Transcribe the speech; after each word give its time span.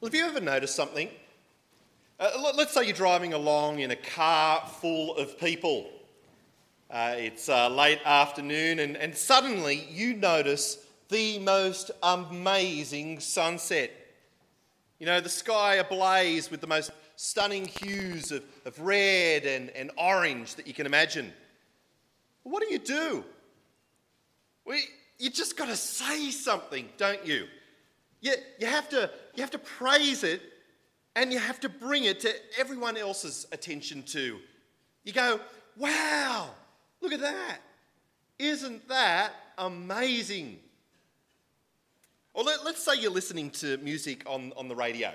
Well, 0.00 0.08
have 0.08 0.14
you 0.14 0.24
ever 0.24 0.40
noticed 0.40 0.74
something? 0.74 1.10
Uh, 2.18 2.52
let's 2.56 2.72
say 2.72 2.84
you're 2.84 2.94
driving 2.94 3.34
along 3.34 3.80
in 3.80 3.90
a 3.90 3.96
car 3.96 4.66
full 4.80 5.14
of 5.16 5.38
people. 5.38 5.90
Uh, 6.90 7.16
it's 7.18 7.50
uh, 7.50 7.68
late 7.68 8.00
afternoon, 8.06 8.78
and, 8.78 8.96
and 8.96 9.14
suddenly 9.14 9.86
you 9.90 10.14
notice 10.14 10.78
the 11.10 11.38
most 11.40 11.90
amazing 12.02 13.20
sunset. 13.20 13.90
You 14.98 15.04
know, 15.04 15.20
the 15.20 15.28
sky 15.28 15.74
ablaze 15.74 16.50
with 16.50 16.62
the 16.62 16.66
most 16.66 16.92
stunning 17.16 17.66
hues 17.66 18.32
of, 18.32 18.42
of 18.64 18.80
red 18.80 19.44
and, 19.44 19.68
and 19.70 19.90
orange 19.98 20.54
that 20.54 20.66
you 20.66 20.72
can 20.72 20.86
imagine. 20.86 21.30
What 22.44 22.62
do 22.66 22.72
you 22.72 22.78
do? 22.78 23.22
Well, 24.64 24.78
you 25.18 25.28
just 25.28 25.58
got 25.58 25.68
to 25.68 25.76
say 25.76 26.30
something, 26.30 26.88
don't 26.96 27.26
you? 27.26 27.48
You, 28.22 28.34
you, 28.58 28.66
have 28.66 28.88
to, 28.90 29.10
you 29.34 29.42
have 29.42 29.50
to 29.52 29.58
praise 29.58 30.24
it 30.24 30.42
and 31.16 31.32
you 31.32 31.38
have 31.38 31.60
to 31.60 31.68
bring 31.68 32.04
it 32.04 32.20
to 32.20 32.32
everyone 32.58 32.96
else's 32.96 33.46
attention 33.52 34.02
too. 34.02 34.38
You 35.04 35.12
go, 35.12 35.40
wow, 35.76 36.50
look 37.00 37.12
at 37.12 37.20
that. 37.20 37.58
Isn't 38.38 38.88
that 38.88 39.32
amazing? 39.58 40.58
Or 42.32 42.44
let, 42.44 42.60
us 42.60 42.78
say 42.78 43.00
you're 43.00 43.10
listening 43.10 43.50
to 43.50 43.76
music 43.78 44.22
on, 44.26 44.52
on 44.56 44.68
the 44.68 44.74
radio 44.74 45.12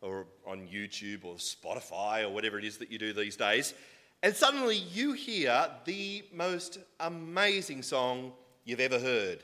or 0.00 0.26
on 0.46 0.68
YouTube 0.68 1.24
or 1.24 1.34
Spotify 1.36 2.22
or 2.22 2.28
whatever 2.30 2.58
it 2.58 2.64
is 2.64 2.78
that 2.78 2.90
you 2.90 2.98
do 2.98 3.12
these 3.12 3.36
days, 3.36 3.74
and 4.22 4.34
suddenly 4.34 4.76
you 4.76 5.12
hear 5.12 5.68
the 5.84 6.24
most 6.32 6.78
amazing 7.00 7.82
song 7.82 8.32
you've 8.64 8.80
ever 8.80 8.98
heard. 8.98 9.40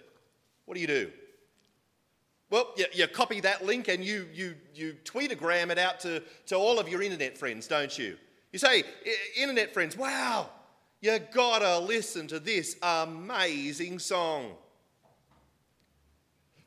What 0.65 0.75
do 0.75 0.81
you 0.81 0.87
do? 0.87 1.11
Well, 2.51 2.73
you, 2.77 2.87
you, 2.93 3.07
copy 3.07 3.41
that 3.41 3.65
link 3.65 3.87
and 3.87 4.05
you, 4.05 4.27
you, 4.35 4.57
you 4.75 4.97
tweetagram 5.05 5.71
it 5.71 5.79
out 5.79 6.01
to, 6.01 6.21
to 6.47 6.57
all 6.57 6.81
of 6.81 6.89
your 6.89 7.01
internet 7.01 7.39
friends, 7.39 7.69
don't 7.69 7.97
you? 7.97 8.17
You 8.53 8.59
say, 8.59 8.83
Internet 9.37 9.73
friends, 9.73 9.97
wow, 9.97 10.51
you 11.01 11.17
gotta 11.33 11.79
listen 11.79 12.27
to 12.27 12.41
this 12.41 12.77
amazing 12.83 14.01
song. 14.01 14.51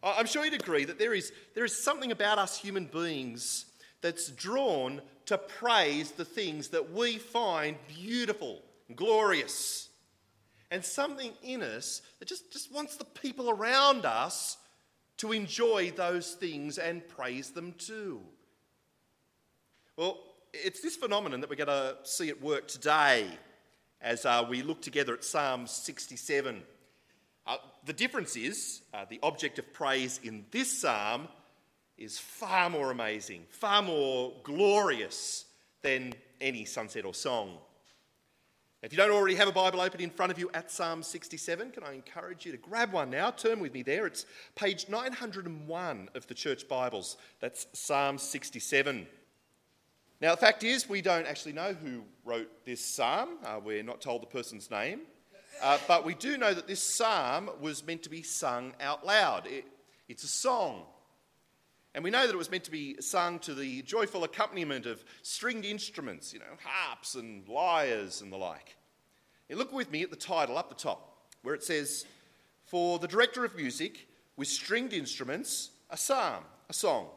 I'm 0.01 0.25
sure 0.25 0.45
you'd 0.45 0.53
agree 0.53 0.85
that 0.85 0.99
there 0.99 1.13
is, 1.13 1.33
there 1.53 1.65
is 1.65 1.81
something 1.81 2.11
about 2.11 2.37
us 2.37 2.57
human 2.57 2.85
beings 2.85 3.65
that's 4.01 4.29
drawn 4.29 5.01
to 5.25 5.37
praise 5.37 6.11
the 6.11 6.25
things 6.25 6.69
that 6.69 6.91
we 6.91 7.17
find 7.17 7.77
beautiful, 7.87 8.61
glorious, 8.95 9.89
and 10.71 10.83
something 10.83 11.31
in 11.43 11.61
us 11.61 12.01
that 12.19 12.27
just, 12.27 12.51
just 12.51 12.73
wants 12.73 12.97
the 12.97 13.05
people 13.05 13.49
around 13.49 14.05
us 14.05 14.57
to 15.17 15.31
enjoy 15.31 15.91
those 15.91 16.33
things 16.33 16.77
and 16.77 17.07
praise 17.07 17.51
them 17.51 17.73
too. 17.77 18.21
Well, 19.95 20.19
it's 20.53 20.81
this 20.81 20.95
phenomenon 20.95 21.41
that 21.41 21.49
we're 21.49 21.55
going 21.55 21.67
to 21.67 21.97
see 22.03 22.29
at 22.29 22.41
work 22.41 22.67
today 22.67 23.27
as 24.01 24.25
uh, 24.25 24.45
we 24.49 24.61
look 24.61 24.81
together 24.81 25.13
at 25.13 25.23
Psalm 25.23 25.65
67. 25.65 26.63
Uh, 27.45 27.57
the 27.85 27.93
difference 27.93 28.35
is 28.35 28.81
uh, 28.93 29.05
the 29.09 29.19
object 29.23 29.59
of 29.59 29.73
praise 29.73 30.19
in 30.23 30.45
this 30.51 30.81
psalm 30.81 31.27
is 31.97 32.19
far 32.19 32.69
more 32.69 32.91
amazing, 32.91 33.43
far 33.49 33.81
more 33.81 34.33
glorious 34.43 35.45
than 35.81 36.13
any 36.41 36.65
sunset 36.65 37.05
or 37.05 37.13
song. 37.13 37.57
If 38.83 38.91
you 38.91 38.97
don't 38.97 39.11
already 39.11 39.35
have 39.35 39.47
a 39.47 39.53
Bible 39.53 39.79
open 39.79 40.01
in 40.01 40.09
front 40.09 40.29
of 40.29 40.37
you 40.37 40.51
at 40.53 40.69
Psalm 40.69 41.03
67, 41.03 41.71
can 41.71 41.83
I 41.85 41.93
encourage 41.93 42.45
you 42.45 42.51
to 42.51 42.57
grab 42.57 42.91
one 42.91 43.09
now? 43.09 43.31
Turn 43.31 43.61
with 43.61 43.73
me 43.73 43.81
there. 43.81 44.05
It's 44.05 44.25
page 44.55 44.89
901 44.89 46.09
of 46.13 46.27
the 46.27 46.33
church 46.33 46.67
Bibles. 46.67 47.15
That's 47.39 47.65
Psalm 47.71 48.17
67. 48.17 49.07
Now, 50.19 50.31
the 50.31 50.41
fact 50.41 50.65
is, 50.65 50.89
we 50.89 51.01
don't 51.01 51.25
actually 51.25 51.53
know 51.53 51.71
who 51.71 52.03
wrote 52.25 52.65
this 52.65 52.83
psalm. 52.85 53.37
Uh, 53.45 53.61
we're 53.63 53.83
not 53.83 54.01
told 54.01 54.21
the 54.21 54.27
person's 54.27 54.69
name. 54.69 55.03
Uh, 55.61 55.77
but 55.87 56.03
we 56.03 56.13
do 56.13 56.37
know 56.37 56.53
that 56.53 56.67
this 56.67 56.83
psalm 56.83 57.51
was 57.61 57.87
meant 57.87 58.03
to 58.03 58.09
be 58.09 58.21
sung 58.21 58.73
out 58.81 59.05
loud. 59.05 59.47
It, 59.47 59.63
it's 60.09 60.25
a 60.25 60.27
song. 60.27 60.83
And 61.95 62.03
we 62.03 62.09
know 62.09 62.25
that 62.25 62.33
it 62.33 62.37
was 62.37 62.49
meant 62.49 62.63
to 62.63 62.71
be 62.71 62.99
sung 62.99 63.37
to 63.39 63.53
the 63.53 63.83
joyful 63.83 64.23
accompaniment 64.23 64.85
of 64.85 65.03
stringed 65.21 65.65
instruments, 65.65 66.33
you 66.33 66.39
know, 66.39 66.45
harps 66.63 67.15
and 67.15 67.47
lyres 67.47 68.21
and 68.21 68.31
the 68.31 68.37
like. 68.37 68.75
Now 69.49 69.57
look 69.57 69.71
with 69.71 69.91
me 69.91 70.01
at 70.01 70.09
the 70.09 70.15
title 70.15 70.57
up 70.57 70.69
the 70.69 70.75
top, 70.75 71.27
where 71.43 71.53
it 71.53 71.63
says, 71.63 72.05
For 72.65 72.97
the 72.97 73.07
director 73.07 73.45
of 73.45 73.55
music 73.55 74.07
with 74.37 74.47
stringed 74.47 74.93
instruments, 74.93 75.69
a 75.91 75.97
psalm, 75.97 76.43
a 76.67 76.73
song. 76.73 77.09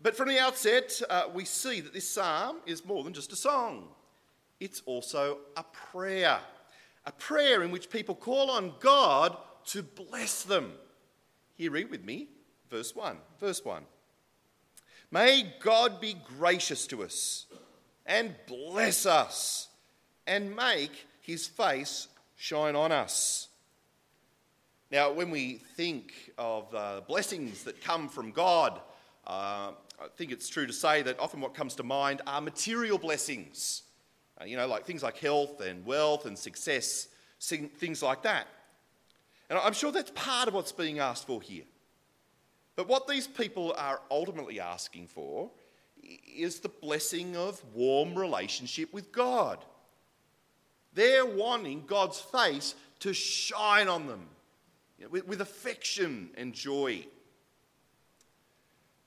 But 0.00 0.16
from 0.16 0.28
the 0.28 0.38
outset, 0.38 1.00
uh, 1.10 1.24
we 1.32 1.44
see 1.44 1.80
that 1.80 1.92
this 1.92 2.08
psalm 2.08 2.56
is 2.66 2.84
more 2.86 3.04
than 3.04 3.12
just 3.12 3.32
a 3.32 3.36
song, 3.36 3.88
it's 4.60 4.82
also 4.86 5.38
a 5.56 5.62
prayer. 5.64 6.38
A 7.04 7.10
prayer 7.10 7.64
in 7.64 7.72
which 7.72 7.90
people 7.90 8.14
call 8.14 8.48
on 8.48 8.74
God 8.78 9.36
to 9.66 9.82
bless 9.82 10.44
them. 10.44 10.72
Here, 11.56 11.72
read 11.72 11.90
with 11.90 12.04
me 12.04 12.28
verse 12.72 12.96
1. 12.96 13.18
Verse 13.38 13.62
1. 13.64 13.84
May 15.10 15.54
God 15.60 16.00
be 16.00 16.16
gracious 16.38 16.86
to 16.86 17.04
us 17.04 17.44
and 18.06 18.34
bless 18.46 19.04
us 19.04 19.68
and 20.26 20.56
make 20.56 21.06
his 21.20 21.46
face 21.46 22.08
shine 22.34 22.74
on 22.74 22.90
us. 22.90 23.48
Now, 24.90 25.12
when 25.12 25.30
we 25.30 25.60
think 25.76 26.32
of 26.38 26.74
uh, 26.74 27.02
blessings 27.06 27.62
that 27.64 27.82
come 27.82 28.08
from 28.08 28.32
God, 28.32 28.80
uh, 29.26 29.72
I 30.00 30.08
think 30.16 30.32
it's 30.32 30.48
true 30.48 30.66
to 30.66 30.72
say 30.72 31.02
that 31.02 31.20
often 31.20 31.42
what 31.42 31.54
comes 31.54 31.74
to 31.74 31.82
mind 31.82 32.22
are 32.26 32.40
material 32.40 32.96
blessings. 32.96 33.82
Uh, 34.40 34.46
you 34.46 34.56
know, 34.56 34.66
like 34.66 34.86
things 34.86 35.02
like 35.02 35.18
health 35.18 35.60
and 35.60 35.84
wealth 35.84 36.24
and 36.24 36.38
success, 36.38 37.08
things 37.38 38.02
like 38.02 38.22
that. 38.22 38.46
And 39.50 39.58
I'm 39.58 39.74
sure 39.74 39.92
that's 39.92 40.12
part 40.14 40.48
of 40.48 40.54
what's 40.54 40.72
being 40.72 41.00
asked 41.00 41.26
for 41.26 41.42
here. 41.42 41.64
But 42.76 42.88
what 42.88 43.06
these 43.06 43.26
people 43.26 43.74
are 43.76 44.00
ultimately 44.10 44.60
asking 44.60 45.08
for 45.08 45.50
is 46.02 46.60
the 46.60 46.68
blessing 46.68 47.36
of 47.36 47.62
warm 47.74 48.14
relationship 48.14 48.92
with 48.92 49.12
God. 49.12 49.64
They're 50.94 51.26
wanting 51.26 51.84
God's 51.86 52.20
face 52.20 52.74
to 53.00 53.12
shine 53.12 53.88
on 53.88 54.06
them 54.06 54.28
you 54.98 55.04
know, 55.04 55.10
with, 55.10 55.26
with, 55.26 55.40
affection 55.40 56.30
and 56.36 56.52
joy. 56.52 57.06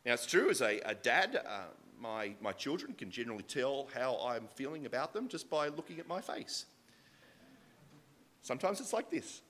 Now, 0.06 0.14
it's 0.14 0.25
true, 0.25 0.50
as 0.50 0.62
a, 0.62 0.80
a 0.86 0.96
dad, 0.96 1.42
uh, 1.48 1.59
my, 2.00 2.34
my 2.42 2.52
children 2.52 2.94
can 2.94 3.09
generally 3.09 3.44
tell 3.44 3.88
how 3.94 4.20
I'm 4.24 4.48
feeling 4.56 4.86
about 4.86 5.14
them 5.14 5.28
just 5.28 5.50
by 5.50 5.68
looking 5.70 6.00
at 6.00 6.08
my 6.08 6.22
face. 6.22 6.66
Sometimes 8.42 8.80
it's 8.80 8.94
like 8.94 9.09
this. 9.09 9.42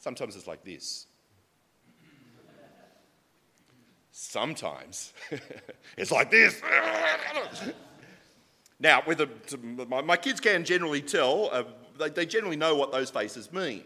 Sometimes 0.00 0.34
it's 0.34 0.46
like 0.46 0.64
this. 0.64 1.06
Sometimes 4.10 5.12
it's 5.96 6.10
like 6.10 6.30
this. 6.30 6.60
now, 8.80 9.02
with 9.06 9.20
my, 9.88 10.00
my, 10.00 10.16
kids 10.16 10.40
can 10.40 10.64
generally 10.64 11.02
tell, 11.02 11.50
uh, 11.52 11.64
they, 11.98 12.08
they, 12.08 12.26
generally 12.26 12.56
know 12.56 12.74
what 12.74 12.92
those 12.92 13.10
faces 13.10 13.52
mean. 13.52 13.84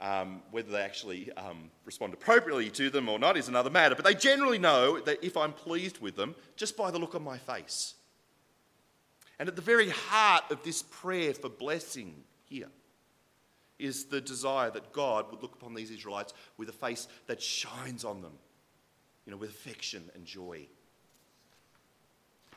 Um, 0.00 0.42
whether 0.50 0.70
they 0.72 0.80
actually 0.80 1.30
um, 1.32 1.70
respond 1.84 2.12
appropriately 2.14 2.70
to 2.70 2.90
them 2.90 3.08
or 3.08 3.18
not 3.18 3.36
is 3.36 3.48
another 3.48 3.70
matter, 3.70 3.94
but 3.94 4.04
they 4.04 4.14
generally 4.14 4.58
know 4.58 4.98
that 5.00 5.22
if 5.22 5.36
I'm 5.36 5.52
pleased 5.52 6.00
with 6.00 6.16
them 6.16 6.34
just 6.56 6.76
by 6.76 6.90
the 6.90 6.98
look 6.98 7.14
on 7.14 7.22
my 7.22 7.38
face. 7.38 7.94
And 9.38 9.48
at 9.48 9.56
the 9.56 9.62
very 9.62 9.90
heart 9.90 10.44
of 10.50 10.62
this 10.64 10.82
prayer 10.82 11.34
for 11.34 11.50
blessing 11.50 12.24
here 12.44 12.68
is 13.80 14.04
the 14.04 14.20
desire 14.20 14.70
that 14.70 14.92
God 14.92 15.30
would 15.30 15.42
look 15.42 15.54
upon 15.54 15.74
these 15.74 15.90
Israelites 15.90 16.34
with 16.56 16.68
a 16.68 16.72
face 16.72 17.08
that 17.26 17.42
shines 17.42 18.04
on 18.04 18.22
them, 18.22 18.32
you 19.24 19.32
know, 19.32 19.38
with 19.38 19.50
affection 19.50 20.10
and 20.14 20.24
joy. 20.24 20.66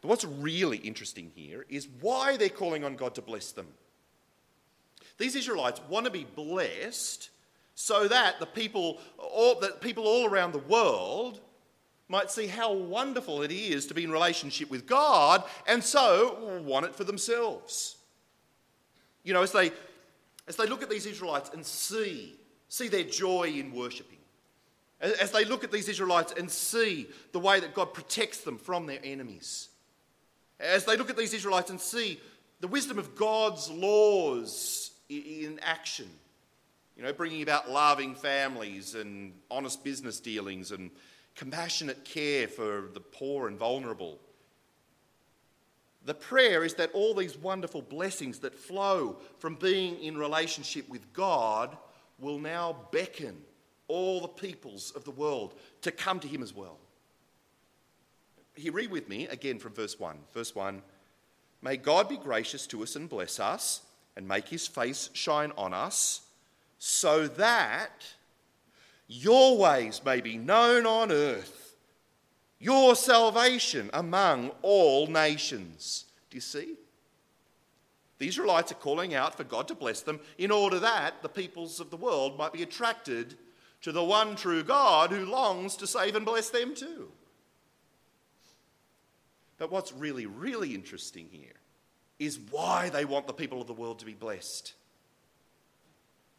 But 0.01 0.09
what's 0.09 0.25
really 0.25 0.77
interesting 0.77 1.31
here 1.33 1.65
is 1.69 1.87
why 2.01 2.35
they're 2.35 2.49
calling 2.49 2.83
on 2.83 2.95
God 2.95 3.15
to 3.15 3.21
bless 3.21 3.51
them. 3.51 3.67
These 5.17 5.35
Israelites 5.35 5.79
want 5.89 6.05
to 6.05 6.11
be 6.11 6.25
blessed 6.35 7.29
so 7.75 8.07
that 8.07 8.39
the 8.39 8.45
people, 8.45 8.99
all, 9.17 9.59
that 9.61 9.81
people 9.81 10.05
all 10.05 10.25
around 10.25 10.51
the 10.51 10.59
world 10.59 11.39
might 12.09 12.29
see 12.29 12.47
how 12.47 12.73
wonderful 12.73 13.41
it 13.41 13.51
is 13.51 13.87
to 13.87 13.93
be 13.93 14.03
in 14.03 14.11
relationship 14.11 14.69
with 14.69 14.85
God 14.85 15.43
and 15.67 15.83
so 15.83 16.61
want 16.65 16.85
it 16.85 16.95
for 16.95 17.03
themselves. 17.03 17.95
You 19.23 19.33
know, 19.33 19.41
as 19.41 19.51
they 19.51 19.71
as 20.47 20.55
they 20.55 20.65
look 20.65 20.83
at 20.83 20.89
these 20.89 21.05
Israelites 21.05 21.51
and 21.53 21.65
see, 21.65 22.35
see 22.67 22.87
their 22.87 23.03
joy 23.03 23.49
in 23.55 23.73
worshipping, 23.73 24.17
as 24.99 25.31
they 25.31 25.45
look 25.45 25.63
at 25.63 25.71
these 25.71 25.89
Israelites 25.89 26.33
and 26.37 26.49
see 26.49 27.07
the 27.31 27.39
way 27.39 27.59
that 27.59 27.73
God 27.73 27.93
protects 27.93 28.39
them 28.39 28.57
from 28.57 28.85
their 28.85 28.99
enemies, 29.03 29.69
as 30.59 30.85
they 30.85 30.95
look 30.95 31.09
at 31.09 31.17
these 31.17 31.33
Israelites 31.33 31.69
and 31.69 31.79
see 31.79 32.19
the 32.59 32.67
wisdom 32.67 32.97
of 32.97 33.15
God's 33.15 33.69
laws 33.69 34.91
in 35.09 35.59
action, 35.61 36.09
You 36.95 37.03
know, 37.03 37.13
bringing 37.13 37.41
about 37.41 37.69
loving 37.69 38.13
families 38.15 38.95
and 38.95 39.33
honest 39.49 39.83
business 39.83 40.19
dealings 40.19 40.71
and 40.71 40.91
compassionate 41.35 42.05
care 42.05 42.47
for 42.47 42.89
the 42.93 42.99
poor 42.99 43.47
and 43.47 43.57
vulnerable. 43.57 44.19
The 46.05 46.13
prayer 46.13 46.63
is 46.63 46.73
that 46.75 46.91
all 46.93 47.13
these 47.13 47.37
wonderful 47.37 47.81
blessings 47.81 48.39
that 48.39 48.55
flow 48.55 49.17
from 49.37 49.55
being 49.55 49.99
in 49.99 50.17
relationship 50.17 50.89
with 50.89 51.13
God 51.13 51.77
will 52.19 52.39
now 52.39 52.75
beckon 52.91 53.37
all 53.87 54.21
the 54.21 54.27
peoples 54.27 54.91
of 54.95 55.05
the 55.05 55.11
world 55.11 55.53
to 55.81 55.91
come 55.91 56.19
to 56.19 56.27
Him 56.27 56.41
as 56.41 56.53
well. 56.53 56.77
Here, 58.55 58.71
read 58.71 58.91
with 58.91 59.07
me 59.09 59.27
again 59.27 59.59
from 59.59 59.73
verse 59.73 59.99
1. 59.99 60.17
Verse 60.33 60.53
1 60.53 60.81
May 61.61 61.77
God 61.77 62.09
be 62.09 62.17
gracious 62.17 62.67
to 62.67 62.83
us 62.83 62.95
and 62.95 63.07
bless 63.09 63.39
us, 63.39 63.81
and 64.15 64.27
make 64.27 64.49
His 64.49 64.67
face 64.67 65.09
shine 65.13 65.53
on 65.57 65.73
us, 65.73 66.21
so 66.77 67.27
that 67.27 68.05
your 69.07 69.57
ways 69.57 70.01
may 70.03 70.19
be 70.21 70.37
known 70.37 70.85
on 70.85 71.11
earth, 71.11 71.62
your 72.63 72.95
salvation 72.95 73.89
among 73.93 74.51
all 74.61 75.07
nations. 75.07 76.05
Do 76.29 76.37
you 76.37 76.41
see? 76.41 76.75
The 78.19 78.27
Israelites 78.27 78.71
are 78.71 78.75
calling 78.75 79.13
out 79.13 79.35
for 79.35 79.43
God 79.43 79.67
to 79.67 79.75
bless 79.75 80.01
them 80.01 80.21
in 80.37 80.49
order 80.49 80.79
that 80.79 81.21
the 81.21 81.29
peoples 81.29 81.81
of 81.81 81.89
the 81.89 81.97
world 81.97 82.37
might 82.37 82.53
be 82.53 82.63
attracted 82.63 83.35
to 83.81 83.91
the 83.91 84.03
one 84.03 84.37
true 84.37 84.63
God 84.63 85.11
who 85.11 85.25
longs 85.25 85.75
to 85.75 85.87
save 85.87 86.15
and 86.15 86.25
bless 86.25 86.49
them 86.49 86.73
too. 86.73 87.11
But 89.57 89.71
what's 89.71 89.91
really, 89.91 90.25
really 90.25 90.73
interesting 90.73 91.27
here 91.31 91.59
is 92.17 92.39
why 92.49 92.89
they 92.89 93.03
want 93.03 93.27
the 93.27 93.33
people 93.33 93.59
of 93.59 93.67
the 93.67 93.73
world 93.73 93.99
to 93.99 94.05
be 94.05 94.13
blessed. 94.13 94.73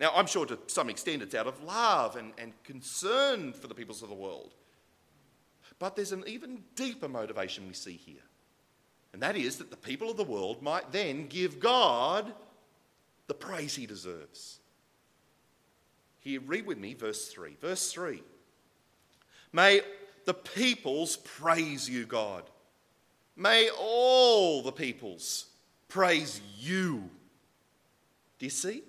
Now, 0.00 0.10
I'm 0.14 0.26
sure 0.26 0.46
to 0.46 0.58
some 0.68 0.88
extent 0.88 1.22
it's 1.22 1.34
out 1.34 1.46
of 1.46 1.62
love 1.62 2.16
and, 2.16 2.32
and 2.38 2.52
concern 2.64 3.52
for 3.52 3.66
the 3.66 3.74
peoples 3.74 4.02
of 4.02 4.08
the 4.08 4.14
world. 4.14 4.54
But 5.84 5.96
there's 5.96 6.12
an 6.12 6.24
even 6.26 6.62
deeper 6.76 7.08
motivation 7.08 7.68
we 7.68 7.74
see 7.74 8.00
here. 8.02 8.22
And 9.12 9.20
that 9.20 9.36
is 9.36 9.56
that 9.56 9.68
the 9.70 9.76
people 9.76 10.10
of 10.10 10.16
the 10.16 10.24
world 10.24 10.62
might 10.62 10.92
then 10.92 11.26
give 11.26 11.60
God 11.60 12.32
the 13.26 13.34
praise 13.34 13.76
he 13.76 13.84
deserves. 13.84 14.60
Here, 16.20 16.40
read 16.40 16.64
with 16.64 16.78
me 16.78 16.94
verse 16.94 17.28
3. 17.28 17.58
Verse 17.60 17.92
3 17.92 18.22
May 19.52 19.82
the 20.24 20.32
peoples 20.32 21.18
praise 21.18 21.86
you, 21.86 22.06
God. 22.06 22.44
May 23.36 23.68
all 23.78 24.62
the 24.62 24.72
peoples 24.72 25.48
praise 25.88 26.40
you. 26.58 27.10
Do 28.38 28.46
you 28.46 28.50
see? 28.50 28.84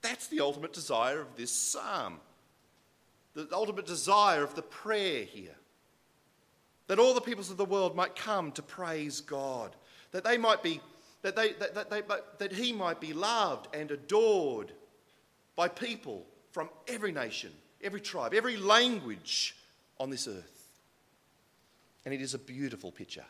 That's 0.00 0.28
the 0.28 0.40
ultimate 0.40 0.72
desire 0.72 1.20
of 1.20 1.36
this 1.36 1.52
psalm. 1.52 2.18
The 3.34 3.46
ultimate 3.52 3.84
desire 3.84 4.42
of 4.42 4.54
the 4.54 4.62
prayer 4.62 5.24
here. 5.24 5.56
That 6.92 6.98
all 6.98 7.14
the 7.14 7.22
peoples 7.22 7.50
of 7.50 7.56
the 7.56 7.64
world 7.64 7.96
might 7.96 8.14
come 8.14 8.52
to 8.52 8.60
praise 8.60 9.22
God. 9.22 9.74
That 10.10 10.24
they 10.24 10.36
might 10.36 10.62
be, 10.62 10.78
that, 11.22 11.34
they, 11.34 11.52
that, 11.52 11.74
that, 11.74 11.88
they, 11.88 12.02
that 12.36 12.52
he 12.52 12.70
might 12.70 13.00
be 13.00 13.14
loved 13.14 13.74
and 13.74 13.90
adored 13.90 14.72
by 15.56 15.68
people 15.68 16.26
from 16.50 16.68
every 16.86 17.10
nation, 17.10 17.50
every 17.82 18.02
tribe, 18.02 18.34
every 18.34 18.58
language 18.58 19.56
on 19.98 20.10
this 20.10 20.28
earth. 20.28 20.68
And 22.04 22.12
it 22.12 22.20
is 22.20 22.34
a 22.34 22.38
beautiful 22.38 22.92
picture. 22.92 23.24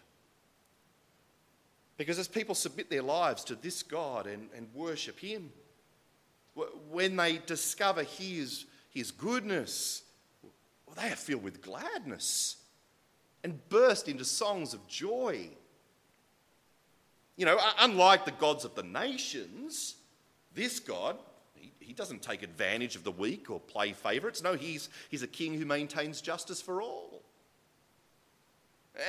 Because 1.98 2.18
as 2.18 2.26
people 2.26 2.56
submit 2.56 2.90
their 2.90 3.02
lives 3.02 3.44
to 3.44 3.54
this 3.54 3.84
God 3.84 4.26
and, 4.26 4.48
and 4.56 4.66
worship 4.74 5.20
Him, 5.20 5.52
when 6.90 7.14
they 7.14 7.38
discover 7.46 8.02
His, 8.02 8.64
his 8.90 9.12
goodness, 9.12 10.02
well, 10.84 10.96
they 11.00 11.12
are 11.12 11.14
filled 11.14 11.44
with 11.44 11.62
gladness 11.62 12.56
and 13.44 13.68
burst 13.68 14.08
into 14.08 14.24
songs 14.24 14.74
of 14.74 14.86
joy. 14.86 15.48
You 17.36 17.46
know, 17.46 17.58
unlike 17.80 18.24
the 18.24 18.32
gods 18.32 18.64
of 18.64 18.74
the 18.74 18.82
nations, 18.82 19.96
this 20.54 20.78
God, 20.80 21.18
he, 21.54 21.72
he 21.80 21.92
doesn't 21.92 22.22
take 22.22 22.42
advantage 22.42 22.94
of 22.94 23.04
the 23.04 23.10
weak 23.10 23.50
or 23.50 23.58
play 23.58 23.92
favourites. 23.92 24.42
No, 24.42 24.54
he's, 24.54 24.88
he's 25.08 25.22
a 25.22 25.28
king 25.28 25.54
who 25.54 25.64
maintains 25.64 26.20
justice 26.20 26.60
for 26.60 26.82
all. 26.82 27.22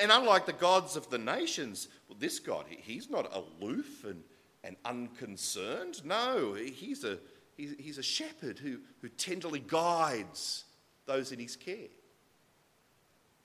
And 0.01 0.11
unlike 0.11 0.45
the 0.45 0.53
gods 0.53 0.95
of 0.95 1.09
the 1.09 1.17
nations, 1.17 1.89
well, 2.07 2.17
this 2.19 2.39
God, 2.39 2.65
he, 2.69 2.77
he's 2.93 3.09
not 3.09 3.31
aloof 3.33 4.05
and, 4.05 4.23
and 4.63 4.77
unconcerned. 4.85 6.03
No, 6.05 6.53
he's 6.53 7.03
a, 7.03 7.19
he's, 7.57 7.75
he's 7.77 7.97
a 7.97 8.03
shepherd 8.03 8.57
who, 8.59 8.79
who 9.01 9.09
tenderly 9.09 9.59
guides 9.59 10.63
those 11.05 11.33
in 11.33 11.39
his 11.39 11.57
care. 11.57 11.89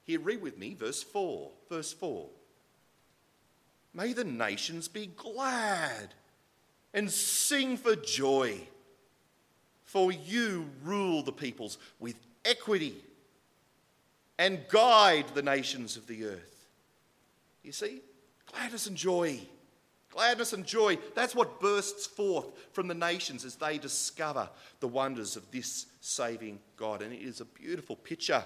Here, 0.08 0.18
read 0.18 0.40
with 0.40 0.56
me 0.56 0.72
verse 0.72 1.02
4. 1.02 1.50
Verse 1.68 1.92
4. 1.92 2.26
May 3.92 4.14
the 4.14 4.24
nations 4.24 4.88
be 4.88 5.08
glad 5.08 6.14
and 6.94 7.10
sing 7.10 7.76
for 7.76 7.94
joy, 7.94 8.58
for 9.84 10.10
you 10.10 10.70
rule 10.82 11.22
the 11.22 11.30
peoples 11.30 11.76
with 12.00 12.16
equity 12.46 12.94
and 14.38 14.66
guide 14.68 15.26
the 15.34 15.42
nations 15.42 15.98
of 15.98 16.06
the 16.06 16.24
earth. 16.24 16.66
You 17.62 17.72
see, 17.72 18.00
gladness 18.50 18.86
and 18.86 18.96
joy. 18.96 19.38
Gladness 20.10 20.54
and 20.54 20.64
joy, 20.64 20.96
that's 21.14 21.34
what 21.34 21.60
bursts 21.60 22.06
forth 22.06 22.46
from 22.72 22.88
the 22.88 22.94
nations 22.94 23.44
as 23.44 23.56
they 23.56 23.76
discover 23.76 24.48
the 24.80 24.88
wonders 24.88 25.36
of 25.36 25.50
this 25.50 25.84
saving 26.00 26.60
God. 26.78 27.02
And 27.02 27.12
it 27.12 27.20
is 27.20 27.42
a 27.42 27.44
beautiful 27.44 27.94
picture 27.94 28.42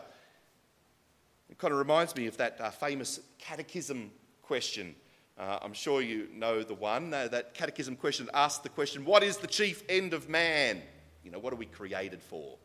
it 1.53 1.59
kind 1.59 1.71
of 1.71 1.79
reminds 1.79 2.17
me 2.17 2.27
of 2.29 2.39
that 2.39 2.59
uh, 2.63 2.71
famous 2.71 3.21
catechism 3.39 4.11
question. 4.41 4.95
Uh, 5.39 5.59
I'm 5.61 5.75
sure 5.75 6.01
you 6.01 6.29
know 6.33 6.63
the 6.63 6.73
one. 6.73 7.13
Uh, 7.13 7.29
that 7.29 7.53
catechism 7.53 7.95
question 7.95 8.31
asks 8.33 8.63
the 8.63 8.71
question, 8.71 9.05
What 9.05 9.23
is 9.23 9.37
the 9.37 9.47
chief 9.47 9.83
end 9.87 10.15
of 10.15 10.31
man? 10.31 10.81
You 11.23 11.31
know, 11.31 11.39
what 11.39 11.53
are 11.53 11.57
we 11.57 11.67
created 11.67 12.23
for? 12.23 12.57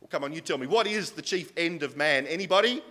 Well, 0.00 0.08
come 0.10 0.22
on, 0.22 0.34
you 0.34 0.42
tell 0.42 0.58
me. 0.58 0.66
What 0.66 0.86
is 0.86 1.12
the 1.12 1.22
chief 1.22 1.50
end 1.56 1.82
of 1.82 1.96
man? 1.96 2.26
Anybody? 2.26 2.82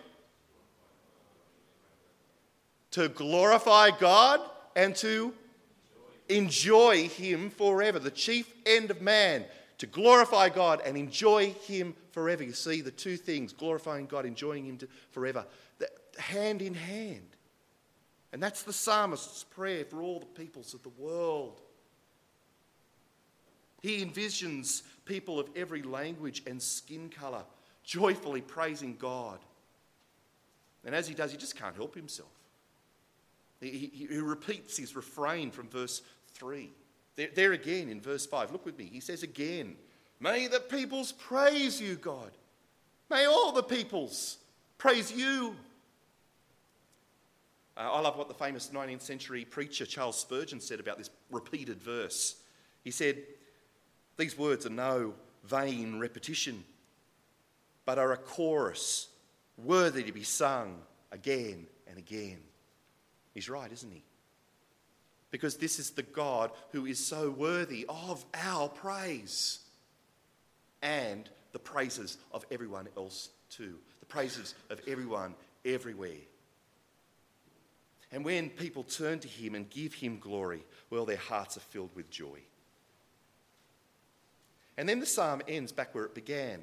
To 2.91 3.07
glorify 3.07 3.91
God 3.91 4.41
and 4.75 4.95
to 4.95 5.31
enjoy 6.27 7.07
Him 7.07 7.51
forever. 7.51 7.99
The 7.99 8.09
chief 8.09 8.51
end 8.65 8.89
of 8.89 8.99
man 8.99 9.45
to 9.81 9.87
glorify 9.87 10.47
God 10.47 10.79
and 10.85 10.95
enjoy 10.95 11.53
Him 11.63 11.95
forever. 12.11 12.43
You 12.43 12.53
see, 12.53 12.81
the 12.81 12.91
two 12.91 13.17
things, 13.17 13.51
glorifying 13.51 14.05
God, 14.05 14.27
enjoying 14.27 14.65
Him 14.65 14.77
forever, 15.09 15.43
hand 16.19 16.61
in 16.61 16.75
hand. 16.75 17.25
And 18.31 18.43
that's 18.43 18.61
the 18.61 18.73
psalmist's 18.73 19.43
prayer 19.43 19.83
for 19.83 20.03
all 20.03 20.19
the 20.19 20.27
peoples 20.27 20.75
of 20.75 20.83
the 20.83 20.91
world. 21.00 21.61
He 23.81 24.05
envisions 24.05 24.83
people 25.05 25.39
of 25.39 25.50
every 25.55 25.81
language 25.81 26.43
and 26.45 26.61
skin 26.61 27.09
colour 27.09 27.43
joyfully 27.83 28.41
praising 28.41 28.97
God. 28.97 29.39
And 30.85 30.93
as 30.93 31.07
he 31.07 31.15
does, 31.15 31.31
he 31.31 31.38
just 31.39 31.55
can't 31.55 31.75
help 31.75 31.95
himself. 31.95 32.29
He, 33.59 33.91
he, 33.95 34.07
he 34.11 34.17
repeats 34.17 34.77
his 34.77 34.95
refrain 34.95 35.50
from 35.50 35.69
verse 35.69 36.03
3. 36.35 36.71
There, 37.15 37.30
there 37.34 37.53
again 37.53 37.89
in 37.89 38.01
verse 38.01 38.25
5, 38.25 38.51
look 38.51 38.65
with 38.65 38.77
me. 38.77 38.89
He 38.91 39.00
says 39.00 39.24
again, 39.24 39.75
May 40.20 40.48
the 40.48 40.60
peoples 40.60 41.12
praise 41.12 41.82
you, 41.82 41.96
God. 41.96 42.32
May 43.10 43.25
all 43.25 43.51
the 43.51 43.63
peoples 43.63 44.38
praise 44.77 45.12
you. 45.12 45.56
Uh, 47.75 47.91
I 47.91 48.00
love 48.01 48.18
what 48.18 48.27
the 48.27 48.34
famous 48.34 48.70
19th 48.74 49.01
century 49.01 49.46
preacher 49.46 49.86
Charles 49.86 50.20
Spurgeon 50.20 50.60
said 50.60 50.80
about 50.80 50.98
this 50.98 51.10
repeated 51.32 51.82
verse. 51.82 52.36
He 52.84 52.91
said, 52.91 53.18
These 54.18 54.38
words 54.38 54.65
are 54.65 54.72
no 54.72 55.13
vain 55.44 56.00
repetition, 56.00 56.63
but 57.86 57.98
are 57.98 58.12
a 58.12 58.18
chorus 58.18 59.08
worthy 59.58 60.03
to 60.03 60.12
be 60.12 60.24
sung 60.24 60.77
again 61.12 61.65
and 61.88 61.98
again. 61.98 62.38
He's 63.34 63.50
right, 63.50 63.72
isn't 63.72 63.91
he? 63.91 64.03
Because 65.31 65.55
this 65.55 65.79
is 65.79 65.91
the 65.91 66.03
God 66.03 66.51
who 66.71 66.85
is 66.85 67.03
so 67.03 67.31
worthy 67.31 67.85
of 67.88 68.23
our 68.33 68.69
praise 68.69 69.59
and 70.81 71.29
the 71.53 71.59
praises 71.59 72.17
of 72.31 72.45
everyone 72.51 72.88
else 72.97 73.29
too. 73.50 73.75
The 74.01 74.05
praises 74.05 74.53
of 74.69 74.81
everyone 74.88 75.33
everywhere. 75.65 76.17
And 78.11 78.25
when 78.25 78.50
people 78.50 78.83
turn 78.83 79.19
to 79.19 79.27
him 79.27 79.55
and 79.55 79.69
give 79.69 79.93
him 79.93 80.19
glory, 80.19 80.65
well, 80.89 81.05
their 81.05 81.15
hearts 81.15 81.55
are 81.55 81.61
filled 81.61 81.95
with 81.95 82.09
joy. 82.09 82.39
And 84.77 84.88
then 84.88 85.00
the 85.00 85.05
psalm 85.05 85.41
ends 85.47 85.71
back 85.71 85.95
where 85.95 86.05
it 86.05 86.15
began, 86.15 86.61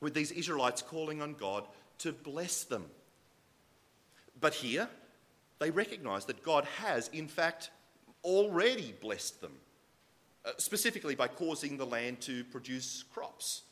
with 0.00 0.14
these 0.14 0.30
Israelites 0.30 0.80
calling 0.80 1.20
on 1.20 1.34
God 1.34 1.66
to 1.98 2.12
bless 2.12 2.64
them. 2.64 2.86
But 4.40 4.54
here, 4.54 4.88
they 5.58 5.70
recognize 5.70 6.24
that 6.26 6.42
God 6.42 6.64
has, 6.82 7.08
in 7.08 7.28
fact, 7.28 7.70
already 8.24 8.94
blessed 9.00 9.40
them. 9.40 9.52
uh, 10.46 10.52
specifically 10.58 11.14
by 11.14 11.26
causing 11.26 11.76
the 11.76 11.84
land 11.86 12.20
to 12.20 12.44
produce 12.44 13.02
crops. 13.12 13.62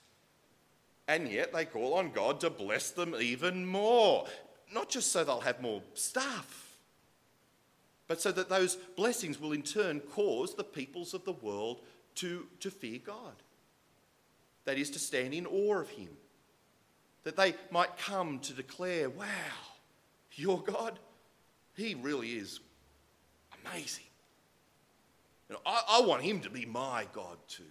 And 1.07 1.29
yet 1.29 1.53
they 1.53 1.65
call 1.65 1.95
on 1.95 2.11
God 2.11 2.41
to 2.41 2.51
bless 2.51 2.91
them 2.91 3.15
even 3.21 3.65
more, 3.65 4.27
not 4.73 4.89
just 4.89 5.13
so 5.13 5.23
they'll 5.23 5.41
have 5.41 5.61
more 5.63 5.83
stuff, 5.95 6.79
but 8.09 8.21
so 8.21 8.33
that 8.33 8.49
those 8.49 8.77
blessings 8.97 9.41
will 9.41 9.53
in 9.53 9.63
turn 9.63 10.01
cause 10.01 10.55
the 10.55 10.65
peoples 10.65 11.15
of 11.15 11.25
the 11.25 11.33
world 11.33 11.81
to, 12.17 12.47
to 12.61 12.71
fear 12.71 12.99
God. 13.05 13.35
That 14.65 14.79
is, 14.79 14.91
to 14.91 14.99
stand 14.99 15.35
in 15.35 15.47
awe 15.47 15.77
of 15.81 15.91
Him. 15.91 16.09
That 17.25 17.37
they 17.37 17.55
might 17.71 17.97
come 17.99 18.39
to 18.41 18.53
declare, 18.53 19.11
wow, 19.11 19.27
your 20.33 20.61
God, 20.63 20.99
He 21.77 21.95
really 21.95 22.31
is 22.31 22.61
amazing. 23.65 24.05
I, 25.67 25.83
I 25.89 26.01
want 26.03 26.23
Him 26.23 26.41
to 26.41 26.51
be 26.51 26.65
my 26.65 27.07
God 27.13 27.37
too. 27.49 27.63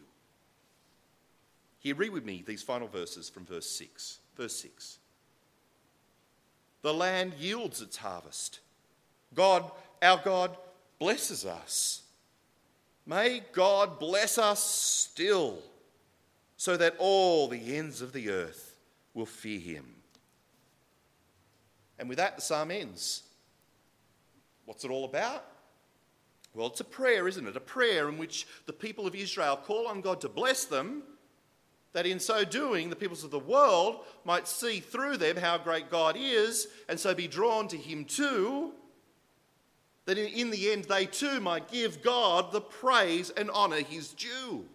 Here, 1.79 1.95
read 1.95 2.12
with 2.12 2.24
me 2.24 2.43
these 2.45 2.63
final 2.63 2.88
verses 2.88 3.29
from 3.29 3.45
verse 3.45 3.69
6. 3.69 4.19
Verse 4.38 4.55
6. 4.55 5.00
The 6.81 6.93
land 6.93 7.33
yields 7.39 7.81
its 7.81 7.98
harvest. 7.98 8.60
God, 9.33 9.69
our 10.01 10.22
God, 10.24 10.55
blesses 11.00 11.45
us. 11.45 12.03
May 13.05 13.41
God 13.51 14.00
bless 14.00 14.38
us 14.38 14.63
still, 14.63 15.60
so 16.55 16.77
that 16.77 16.95
all 17.00 17.50
the 17.50 17.75
ends 17.75 18.01
of 18.01 18.13
the 18.13 18.29
earth 18.29 18.75
will 19.13 19.25
fear 19.25 19.60
him. 19.60 19.86
And 22.00 22.07
with 22.07 22.17
that, 22.17 22.38
the 22.38 22.41
psalm 22.41 22.72
ends. 22.72 23.24
What's 24.65 24.86
it 24.86 24.91
all 24.91 25.05
about? 25.05 25.46
Well, 26.53 26.67
it's 26.67 26.79
a 26.79 26.86
prayer, 26.86 27.27
isn't 27.27 27.48
it? 27.48 27.58
A 27.58 27.62
prayer 27.62 28.10
in 28.10 28.17
which 28.17 28.48
the 28.65 28.74
people 28.74 29.08
of 29.08 29.15
Israel 29.15 29.58
call 29.58 29.88
on 29.88 30.01
God 30.01 30.22
to 30.22 30.29
bless 30.29 30.65
them, 30.65 31.03
that 31.93 32.05
in 32.05 32.20
so 32.20 32.43
doing, 32.43 32.89
the 32.89 32.96
peoples 32.96 33.24
of 33.24 33.32
the 33.32 33.39
world 33.39 34.05
might 34.24 34.48
see 34.48 34.79
through 34.79 35.17
them 35.17 35.38
how 35.38 35.58
great 35.58 35.89
God 35.89 36.15
is, 36.17 36.67
and 36.89 37.00
so 37.00 37.13
be 37.13 37.27
drawn 37.27 37.67
to 37.70 37.77
Him 37.77 38.05
too. 38.05 38.74
That 40.05 40.17
in 40.17 40.50
the 40.50 40.72
end, 40.72 40.86
they 40.86 41.05
too 41.05 41.39
might 41.39 41.72
give 41.72 42.03
God 42.03 42.51
the 42.51 42.62
praise 42.62 43.29
and 43.29 43.50
honour 43.50 43.82
His 43.82 44.10
due 44.10 44.65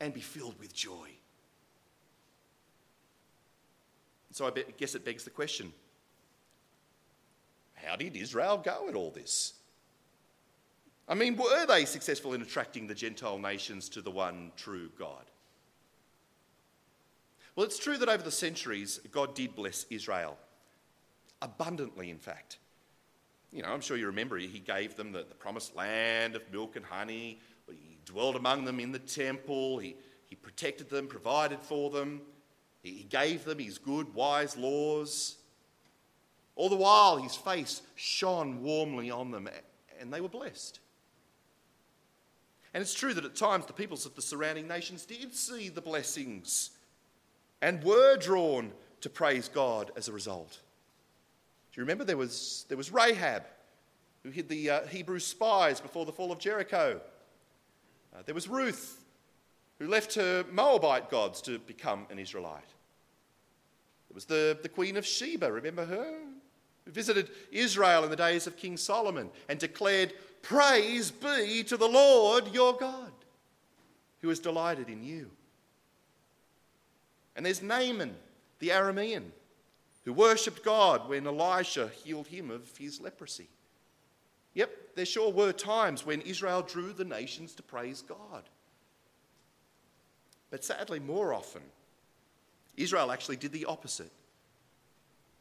and 0.00 0.14
be 0.14 0.20
filled 0.20 0.58
with 0.58 0.74
joy. 0.74 1.08
So 4.32 4.46
I 4.46 4.50
guess 4.78 4.94
it 4.94 5.04
begs 5.04 5.24
the 5.24 5.30
question 5.30 5.72
how 7.84 7.96
did 7.96 8.16
Israel 8.16 8.58
go 8.58 8.86
at 8.88 8.94
all 8.94 9.10
this? 9.10 9.54
I 11.08 11.14
mean, 11.14 11.36
were 11.36 11.66
they 11.66 11.84
successful 11.84 12.34
in 12.34 12.42
attracting 12.42 12.86
the 12.86 12.94
Gentile 12.94 13.38
nations 13.38 13.88
to 13.90 14.00
the 14.00 14.12
one 14.12 14.52
true 14.56 14.90
God? 14.98 15.24
Well, 17.56 17.66
it's 17.66 17.78
true 17.78 17.98
that 17.98 18.08
over 18.08 18.22
the 18.22 18.30
centuries, 18.30 19.00
God 19.10 19.34
did 19.34 19.56
bless 19.56 19.86
Israel. 19.90 20.38
Abundantly, 21.42 22.10
in 22.10 22.18
fact. 22.18 22.58
You 23.52 23.62
know, 23.62 23.68
I'm 23.68 23.80
sure 23.80 23.96
you 23.96 24.06
remember 24.06 24.38
he 24.38 24.60
gave 24.60 24.94
them 24.94 25.10
the, 25.10 25.24
the 25.28 25.34
promised 25.34 25.74
land 25.74 26.36
of 26.36 26.42
milk 26.52 26.76
and 26.76 26.84
honey. 26.84 27.40
He 27.68 27.98
dwelled 28.04 28.36
among 28.36 28.64
them 28.64 28.78
in 28.78 28.92
the 28.92 29.00
temple. 29.00 29.78
He, 29.78 29.96
he 30.26 30.36
protected 30.36 30.88
them, 30.88 31.08
provided 31.08 31.60
for 31.60 31.90
them. 31.90 32.20
He, 32.82 32.90
he 32.90 33.04
gave 33.04 33.44
them 33.44 33.58
his 33.58 33.78
good, 33.78 34.14
wise 34.14 34.56
laws. 34.56 35.36
All 36.56 36.68
the 36.68 36.76
while, 36.76 37.16
his 37.16 37.36
face 37.36 37.82
shone 37.94 38.62
warmly 38.62 39.10
on 39.10 39.30
them, 39.30 39.48
and 39.98 40.12
they 40.12 40.20
were 40.20 40.28
blessed. 40.28 40.80
And 42.72 42.80
it's 42.82 42.94
true 42.94 43.14
that 43.14 43.24
at 43.24 43.34
times 43.34 43.66
the 43.66 43.72
peoples 43.72 44.06
of 44.06 44.14
the 44.14 44.22
surrounding 44.22 44.68
nations 44.68 45.04
did 45.04 45.34
see 45.34 45.68
the 45.68 45.80
blessings 45.80 46.70
and 47.60 47.82
were 47.82 48.16
drawn 48.16 48.72
to 49.00 49.10
praise 49.10 49.48
God 49.48 49.90
as 49.96 50.08
a 50.08 50.12
result. 50.12 50.60
Do 51.72 51.80
you 51.80 51.82
remember 51.82 52.04
there 52.04 52.16
was, 52.16 52.64
there 52.68 52.76
was 52.76 52.92
Rahab, 52.92 53.44
who 54.22 54.30
hid 54.30 54.48
the 54.48 54.70
uh, 54.70 54.86
Hebrew 54.86 55.18
spies 55.18 55.80
before 55.80 56.04
the 56.04 56.12
fall 56.12 56.30
of 56.30 56.38
Jericho? 56.38 57.00
Uh, 58.14 58.22
there 58.26 58.34
was 58.34 58.48
Ruth, 58.48 59.02
who 59.78 59.88
left 59.88 60.14
her 60.14 60.44
Moabite 60.50 61.10
gods 61.10 61.40
to 61.42 61.58
become 61.58 62.06
an 62.10 62.18
Israelite. 62.18 62.60
There 64.08 64.14
was 64.14 64.24
the, 64.26 64.58
the 64.62 64.68
Queen 64.68 64.96
of 64.96 65.06
Sheba, 65.06 65.50
remember 65.50 65.86
her? 65.86 66.18
Visited 66.90 67.30
Israel 67.50 68.04
in 68.04 68.10
the 68.10 68.16
days 68.16 68.46
of 68.46 68.56
King 68.56 68.76
Solomon 68.76 69.30
and 69.48 69.58
declared, 69.58 70.12
Praise 70.42 71.10
be 71.10 71.62
to 71.64 71.76
the 71.76 71.88
Lord 71.88 72.52
your 72.52 72.74
God, 72.74 73.12
who 74.20 74.30
is 74.30 74.38
delighted 74.38 74.88
in 74.88 75.02
you. 75.02 75.30
And 77.36 77.46
there's 77.46 77.62
Naaman, 77.62 78.14
the 78.58 78.70
Aramean, 78.70 79.24
who 80.04 80.12
worshipped 80.12 80.64
God 80.64 81.08
when 81.08 81.26
Elisha 81.26 81.88
healed 82.04 82.26
him 82.26 82.50
of 82.50 82.76
his 82.76 83.00
leprosy. 83.00 83.48
Yep, 84.54 84.70
there 84.96 85.06
sure 85.06 85.30
were 85.30 85.52
times 85.52 86.04
when 86.04 86.20
Israel 86.22 86.62
drew 86.62 86.92
the 86.92 87.04
nations 87.04 87.54
to 87.54 87.62
praise 87.62 88.02
God. 88.02 88.42
But 90.50 90.64
sadly, 90.64 90.98
more 90.98 91.32
often, 91.32 91.62
Israel 92.76 93.12
actually 93.12 93.36
did 93.36 93.52
the 93.52 93.66
opposite, 93.66 94.10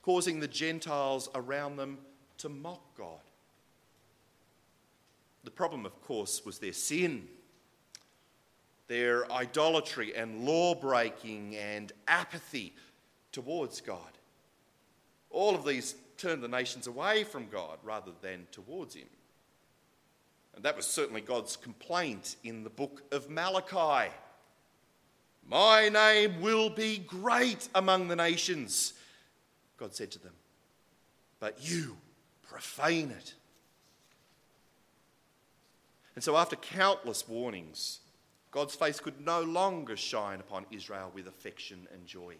causing 0.09 0.39
the 0.39 0.47
Gentiles 0.47 1.29
around 1.35 1.75
them 1.75 1.99
to 2.39 2.49
mock 2.49 2.81
God. 2.97 3.21
The 5.43 5.51
problem, 5.51 5.85
of 5.85 6.01
course, 6.01 6.43
was 6.43 6.57
their 6.57 6.73
sin, 6.73 7.27
their 8.87 9.31
idolatry 9.31 10.15
and 10.15 10.45
law 10.45 10.73
breaking 10.73 11.55
and 11.57 11.91
apathy 12.07 12.73
towards 13.31 13.81
God. 13.81 14.17
All 15.29 15.53
of 15.53 15.63
these 15.63 15.93
turned 16.17 16.41
the 16.41 16.47
nations 16.47 16.87
away 16.87 17.23
from 17.23 17.47
God 17.47 17.77
rather 17.83 18.11
than 18.23 18.47
towards 18.51 18.95
Him. 18.95 19.09
And 20.55 20.65
that 20.65 20.75
was 20.75 20.87
certainly 20.87 21.21
God's 21.21 21.55
complaint 21.55 22.35
in 22.43 22.63
the 22.63 22.71
book 22.71 23.03
of 23.11 23.29
Malachi. 23.29 24.11
My 25.47 25.87
name 25.87 26.41
will 26.41 26.71
be 26.71 26.97
great 26.97 27.69
among 27.75 28.07
the 28.07 28.15
nations, 28.15 28.93
God 29.79 29.95
said 29.95 30.11
to 30.11 30.19
them. 30.19 30.33
But 31.39 31.57
you 31.61 31.97
profane 32.43 33.11
it. 33.11 33.33
And 36.15 36.23
so, 36.23 36.35
after 36.35 36.57
countless 36.57 37.27
warnings, 37.27 37.99
God's 38.51 38.75
face 38.75 38.99
could 38.99 39.21
no 39.21 39.41
longer 39.41 39.95
shine 39.95 40.39
upon 40.41 40.65
Israel 40.71 41.11
with 41.13 41.27
affection 41.27 41.87
and 41.93 42.05
joy. 42.05 42.35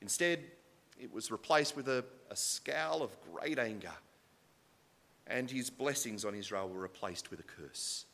Instead, 0.00 0.40
it 1.00 1.12
was 1.12 1.30
replaced 1.30 1.76
with 1.76 1.88
a, 1.88 2.04
a 2.30 2.36
scowl 2.36 3.02
of 3.02 3.10
great 3.32 3.58
anger, 3.58 3.92
and 5.26 5.50
his 5.50 5.70
blessings 5.70 6.24
on 6.24 6.34
Israel 6.34 6.68
were 6.68 6.80
replaced 6.80 7.30
with 7.30 7.40
a 7.40 7.44
curse. 7.44 8.06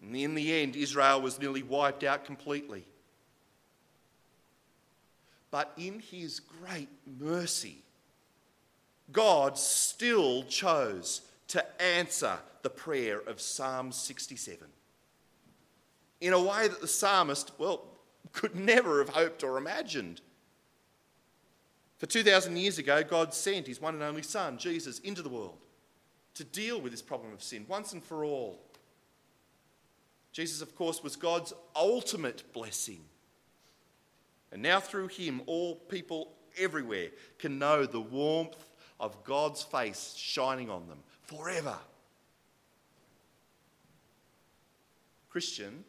And 0.00 0.16
in 0.16 0.34
the 0.34 0.62
end, 0.62 0.76
Israel 0.76 1.20
was 1.20 1.38
nearly 1.38 1.62
wiped 1.62 2.04
out 2.04 2.24
completely. 2.24 2.84
But 5.54 5.70
in 5.76 6.00
his 6.00 6.40
great 6.40 6.88
mercy, 7.06 7.76
God 9.12 9.56
still 9.56 10.42
chose 10.42 11.20
to 11.46 11.64
answer 11.80 12.38
the 12.62 12.70
prayer 12.70 13.20
of 13.20 13.40
Psalm 13.40 13.92
67 13.92 14.66
in 16.20 16.32
a 16.32 16.42
way 16.42 16.66
that 16.66 16.80
the 16.80 16.88
psalmist, 16.88 17.52
well, 17.56 17.84
could 18.32 18.56
never 18.56 18.98
have 18.98 19.10
hoped 19.10 19.44
or 19.44 19.56
imagined. 19.56 20.20
For 21.98 22.06
2,000 22.06 22.56
years 22.56 22.78
ago, 22.78 23.04
God 23.04 23.32
sent 23.32 23.68
his 23.68 23.80
one 23.80 23.94
and 23.94 24.02
only 24.02 24.22
Son, 24.22 24.58
Jesus, 24.58 24.98
into 24.98 25.22
the 25.22 25.28
world 25.28 25.58
to 26.34 26.42
deal 26.42 26.80
with 26.80 26.90
this 26.90 27.00
problem 27.00 27.32
of 27.32 27.44
sin 27.44 27.64
once 27.68 27.92
and 27.92 28.02
for 28.02 28.24
all. 28.24 28.58
Jesus, 30.32 30.62
of 30.62 30.74
course, 30.74 31.04
was 31.04 31.14
God's 31.14 31.52
ultimate 31.76 32.42
blessing. 32.52 33.04
And 34.54 34.62
now, 34.62 34.78
through 34.78 35.08
him, 35.08 35.42
all 35.46 35.74
people 35.74 36.32
everywhere 36.56 37.08
can 37.40 37.58
know 37.58 37.86
the 37.86 38.00
warmth 38.00 38.70
of 39.00 39.24
God's 39.24 39.64
face 39.64 40.14
shining 40.16 40.70
on 40.70 40.86
them 40.86 41.00
forever. 41.24 41.74
Christian, 45.28 45.82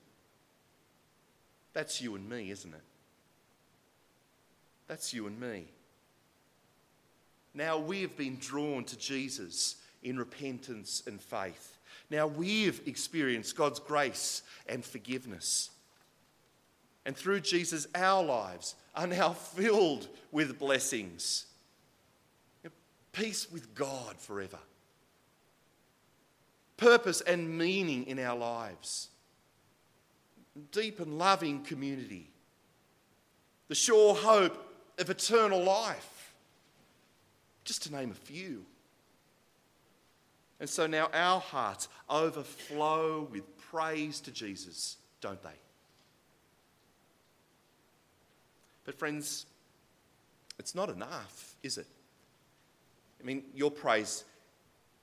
that's 1.74 2.02
you 2.02 2.16
and 2.16 2.28
me, 2.28 2.50
isn't 2.50 2.74
it? 2.74 2.82
That's 4.88 5.14
you 5.14 5.28
and 5.28 5.40
me. 5.40 5.66
Now 7.54 7.78
we 7.78 8.02
have 8.02 8.18
been 8.18 8.38
drawn 8.38 8.84
to 8.86 8.98
Jesus 8.98 9.76
in 10.02 10.18
repentance 10.18 11.04
and 11.06 11.22
faith. 11.22 11.78
Now 12.10 12.26
we've 12.26 12.82
experienced 12.88 13.56
God's 13.56 13.80
grace 13.80 14.42
and 14.68 14.84
forgiveness. 14.84 15.70
And 17.06 17.16
through 17.16 17.42
Jesus, 17.42 17.88
our 17.94 18.24
lives 18.24 18.76
are 18.96 19.08
now 19.08 19.34
filled 19.34 20.08
with 20.32 20.58
blessings. 20.58 21.46
Peace 23.12 23.50
with 23.52 23.76
God 23.76 24.18
forever. 24.18 24.60
purpose 26.78 27.22
and 27.22 27.58
meaning 27.58 28.06
in 28.08 28.20
our 28.20 28.38
lives, 28.38 29.10
deep 30.72 31.00
and 31.00 31.18
loving 31.18 31.64
community, 31.64 32.30
the 33.68 33.76
sure 33.76 34.16
hope 34.16 34.58
of 35.00 35.10
eternal 35.10 35.64
life, 35.64 36.34
just 37.64 37.84
to 37.84 37.92
name 37.92 38.12
a 38.12 38.14
few. 38.14 38.66
And 40.60 40.70
so 40.70 40.88
now 40.88 41.10
our 41.14 41.40
hearts 41.40 41.88
overflow 42.10 43.28
with 43.32 43.58
praise 43.58 44.22
to 44.22 44.32
Jesus, 44.32 44.98
don't 45.20 45.42
they? 45.42 45.50
But, 48.86 48.98
friends, 48.98 49.46
it's 50.60 50.76
not 50.76 50.90
enough, 50.90 51.56
is 51.64 51.78
it? 51.78 51.88
I 53.20 53.24
mean, 53.24 53.44
your 53.54 53.72
praise 53.72 54.24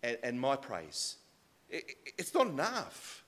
and, 0.02 0.16
and 0.22 0.40
my 0.40 0.56
praise, 0.56 1.16
it, 1.68 1.84
it's 2.18 2.32
not 2.34 2.46
enough. 2.46 3.24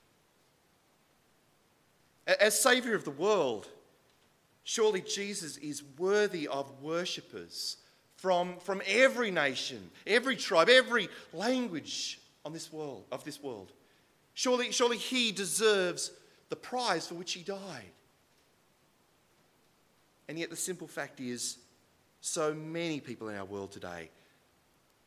As 2.25 2.59
Saviour 2.59 2.95
of 2.95 3.03
the 3.03 3.11
world, 3.11 3.67
surely 4.63 5.01
Jesus 5.01 5.57
is 5.57 5.83
worthy 5.97 6.47
of 6.47 6.81
worshippers 6.81 7.77
from, 8.15 8.57
from 8.59 8.81
every 8.87 9.29
nation, 9.29 9.91
every 10.07 10.35
tribe, 10.35 10.69
every 10.69 11.09
language 11.33 12.19
on 12.43 12.53
this 12.53 12.71
world, 12.71 13.05
of 13.11 13.23
this 13.23 13.41
world. 13.41 13.71
Surely, 14.33 14.71
surely 14.71 14.97
he 14.97 15.31
deserves 15.31 16.11
the 16.49 16.55
prize 16.55 17.07
for 17.07 17.15
which 17.15 17.33
he 17.33 17.43
died. 17.43 17.91
And 20.27 20.39
yet, 20.39 20.49
the 20.49 20.55
simple 20.55 20.87
fact 20.87 21.19
is, 21.19 21.57
so 22.21 22.53
many 22.53 22.99
people 22.99 23.29
in 23.29 23.35
our 23.35 23.45
world 23.45 23.71
today 23.71 24.09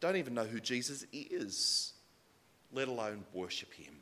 don't 0.01 0.17
even 0.17 0.35
know 0.35 0.45
who 0.45 0.61
Jesus 0.61 1.05
is, 1.13 1.93
let 2.73 2.87
alone 2.87 3.25
worship 3.33 3.73
him. 3.75 3.95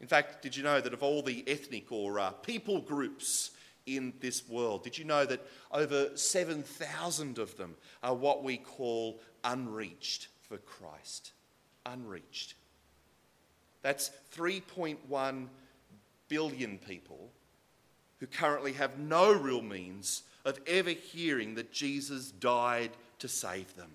In 0.00 0.06
fact, 0.06 0.42
did 0.42 0.54
you 0.54 0.62
know 0.62 0.80
that 0.80 0.92
of 0.92 1.02
all 1.02 1.22
the 1.22 1.42
ethnic 1.46 1.90
or 1.90 2.20
uh, 2.20 2.30
people 2.30 2.80
groups 2.80 3.52
in 3.86 4.12
this 4.20 4.46
world, 4.48 4.84
did 4.84 4.98
you 4.98 5.04
know 5.04 5.24
that 5.24 5.40
over 5.72 6.14
7,000 6.16 7.38
of 7.38 7.56
them 7.56 7.74
are 8.02 8.14
what 8.14 8.42
we 8.42 8.56
call 8.58 9.20
unreached 9.44 10.28
for 10.48 10.58
Christ? 10.58 11.32
Unreached. 11.86 12.54
That's 13.82 14.10
3.1 14.36 15.48
billion 16.28 16.78
people 16.78 17.30
who 18.24 18.28
currently 18.28 18.72
have 18.72 18.98
no 18.98 19.34
real 19.34 19.60
means 19.60 20.22
of 20.46 20.58
ever 20.66 20.88
hearing 20.88 21.56
that 21.56 21.70
Jesus 21.70 22.30
died 22.30 22.90
to 23.18 23.28
save 23.28 23.76
them. 23.76 23.90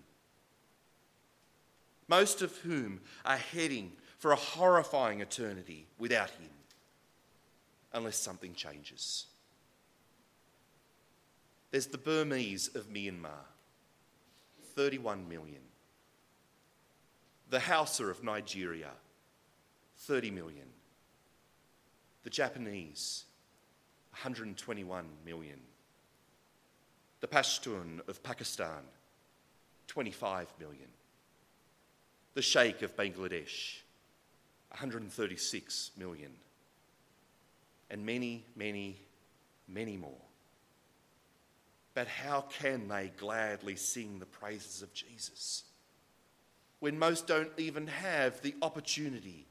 Most 2.07 2.43
of 2.43 2.55
whom 2.57 3.01
are 3.25 3.37
heading 3.37 3.91
for 4.19 4.31
a 4.31 4.35
horrifying 4.35 5.21
eternity 5.21 5.87
without 5.97 6.29
Him, 6.29 6.51
unless 7.91 8.17
something 8.17 8.53
changes. 8.53 9.25
There's 11.71 11.87
the 11.87 11.97
Burmese 11.97 12.69
of 12.75 12.87
Myanmar, 12.87 13.47
31 14.75 15.27
million. 15.27 15.61
The 17.49 17.61
Hausa 17.61 18.05
of 18.05 18.23
Nigeria, 18.23 18.91
30 19.97 20.29
million. 20.29 20.67
The 22.23 22.29
Japanese, 22.29 23.25
121 24.11 25.05
million. 25.25 25.59
The 27.21 27.27
Pashtun 27.27 28.07
of 28.07 28.23
Pakistan, 28.23 28.83
25 29.87 30.53
million. 30.59 30.87
The 32.33 32.41
Sheikh 32.41 32.81
of 32.81 32.95
Bangladesh, 32.95 33.79
136 34.69 35.91
million. 35.97 36.31
And 37.89 38.05
many, 38.05 38.45
many, 38.55 38.97
many 39.67 39.97
more. 39.97 40.11
But 41.93 42.07
how 42.07 42.41
can 42.41 42.87
they 42.87 43.11
gladly 43.17 43.75
sing 43.75 44.19
the 44.19 44.25
praises 44.25 44.81
of 44.81 44.93
Jesus 44.93 45.63
when 46.79 46.97
most 46.97 47.27
don't 47.27 47.51
even 47.57 47.87
have 47.87 48.41
the 48.41 48.55
opportunity 48.61 49.45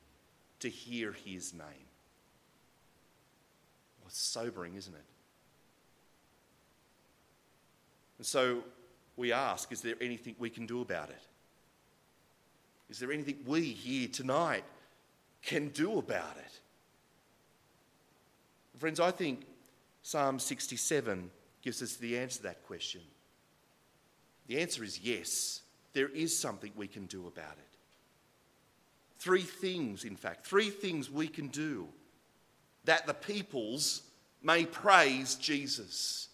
to 0.60 0.68
hear 0.68 1.12
his 1.12 1.52
name? 1.52 1.87
It's 4.08 4.18
sobering, 4.18 4.74
isn't 4.74 4.94
it? 4.94 5.04
And 8.16 8.26
so 8.26 8.62
we 9.16 9.32
ask 9.32 9.70
is 9.70 9.82
there 9.82 9.96
anything 10.00 10.34
we 10.38 10.48
can 10.48 10.66
do 10.66 10.80
about 10.80 11.10
it? 11.10 11.22
Is 12.88 12.98
there 12.98 13.12
anything 13.12 13.38
we 13.46 13.62
here 13.62 14.08
tonight 14.08 14.64
can 15.42 15.68
do 15.68 15.98
about 15.98 16.36
it? 16.38 16.60
Friends, 18.78 18.98
I 18.98 19.10
think 19.10 19.44
Psalm 20.02 20.38
67 20.38 21.30
gives 21.60 21.82
us 21.82 21.96
the 21.96 22.16
answer 22.16 22.38
to 22.38 22.42
that 22.44 22.64
question. 22.66 23.02
The 24.46 24.58
answer 24.60 24.82
is 24.84 25.00
yes, 25.00 25.60
there 25.92 26.08
is 26.08 26.36
something 26.38 26.72
we 26.76 26.86
can 26.86 27.04
do 27.06 27.26
about 27.26 27.52
it. 27.58 27.76
Three 29.18 29.42
things, 29.42 30.04
in 30.04 30.16
fact, 30.16 30.46
three 30.46 30.70
things 30.70 31.10
we 31.10 31.28
can 31.28 31.48
do 31.48 31.88
that 32.88 33.06
the 33.06 33.12
peoples 33.12 34.00
may 34.42 34.64
praise 34.64 35.34
Jesus. 35.34 36.28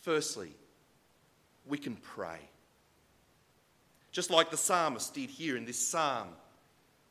Firstly, 0.00 0.52
we 1.64 1.78
can 1.78 1.94
pray. 1.94 2.40
Just 4.10 4.32
like 4.32 4.50
the 4.50 4.56
psalmist 4.56 5.14
did 5.14 5.30
here 5.30 5.56
in 5.56 5.64
this 5.64 5.78
psalm, 5.78 6.26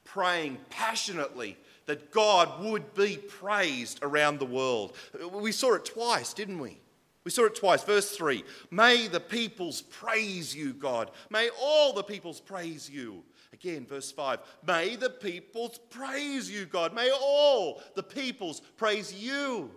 praying 0.03 0.57
passionately 0.69 1.55
that 1.85 2.11
God 2.11 2.61
would 2.65 2.93
be 2.95 3.15
praised 3.15 3.99
around 4.01 4.39
the 4.39 4.45
world. 4.45 4.93
We 5.31 5.53
saw 5.53 5.75
it 5.75 5.85
twice, 5.85 6.33
didn't 6.33 6.59
we? 6.59 6.77
We 7.23 7.31
saw 7.31 7.45
it 7.45 7.55
twice. 7.55 7.81
Verse 7.81 8.11
3 8.11 8.43
May 8.71 9.07
the 9.07 9.21
peoples 9.21 9.83
praise 9.83 10.53
you, 10.53 10.73
God. 10.73 11.11
May 11.29 11.49
all 11.61 11.93
the 11.93 12.03
peoples 12.03 12.41
praise 12.41 12.89
you. 12.89 13.23
Again, 13.53 13.85
verse 13.85 14.11
5 14.11 14.39
May 14.65 14.95
the 14.95 15.09
peoples 15.09 15.79
praise 15.89 16.49
you, 16.49 16.65
God. 16.65 16.93
May 16.93 17.11
all 17.11 17.81
the 17.95 18.03
peoples 18.03 18.61
praise 18.77 19.13
you. 19.13 19.71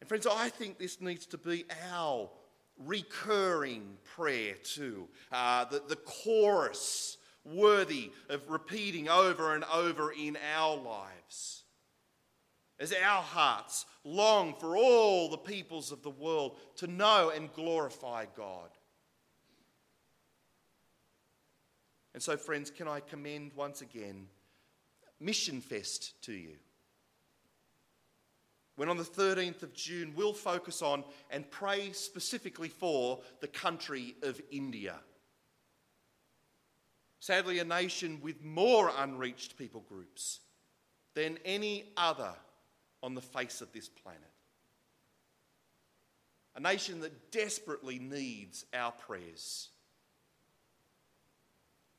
And 0.00 0.08
friends, 0.08 0.26
I 0.26 0.48
think 0.48 0.78
this 0.78 1.00
needs 1.00 1.26
to 1.26 1.38
be 1.38 1.64
our 1.92 2.30
recurring 2.78 3.98
prayer 4.16 4.54
too. 4.62 5.08
Uh, 5.30 5.64
the, 5.66 5.82
the 5.88 5.96
chorus 5.96 7.18
worthy 7.44 8.10
of 8.28 8.48
repeating 8.48 9.08
over 9.08 9.54
and 9.54 9.64
over 9.72 10.12
in 10.12 10.36
our 10.54 10.76
lives. 10.76 11.64
As 12.78 12.94
our 12.94 13.22
hearts 13.22 13.84
long 14.04 14.54
for 14.58 14.76
all 14.76 15.28
the 15.28 15.36
peoples 15.36 15.92
of 15.92 16.02
the 16.02 16.10
world 16.10 16.56
to 16.76 16.86
know 16.86 17.30
and 17.34 17.52
glorify 17.52 18.24
God. 18.34 18.70
And 22.14 22.22
so, 22.22 22.36
friends, 22.36 22.70
can 22.70 22.88
I 22.88 23.00
commend 23.00 23.52
once 23.54 23.82
again 23.82 24.26
Mission 25.20 25.60
Fest 25.60 26.20
to 26.22 26.32
you? 26.32 26.56
When 28.76 28.88
on 28.88 28.96
the 28.96 29.04
13th 29.04 29.62
of 29.62 29.74
June, 29.74 30.14
we'll 30.16 30.32
focus 30.32 30.80
on 30.80 31.04
and 31.30 31.50
pray 31.50 31.92
specifically 31.92 32.70
for 32.70 33.20
the 33.40 33.46
country 33.46 34.16
of 34.22 34.40
India. 34.50 34.96
Sadly, 37.20 37.58
a 37.58 37.64
nation 37.64 38.20
with 38.22 38.42
more 38.42 38.90
unreached 38.96 39.58
people 39.58 39.84
groups 39.86 40.40
than 41.14 41.38
any 41.44 41.92
other 41.96 42.32
on 43.02 43.14
the 43.14 43.20
face 43.20 43.60
of 43.60 43.70
this 43.72 43.88
planet. 43.88 44.22
A 46.56 46.60
nation 46.60 47.00
that 47.00 47.30
desperately 47.30 47.98
needs 47.98 48.64
our 48.72 48.92
prayers. 48.92 49.68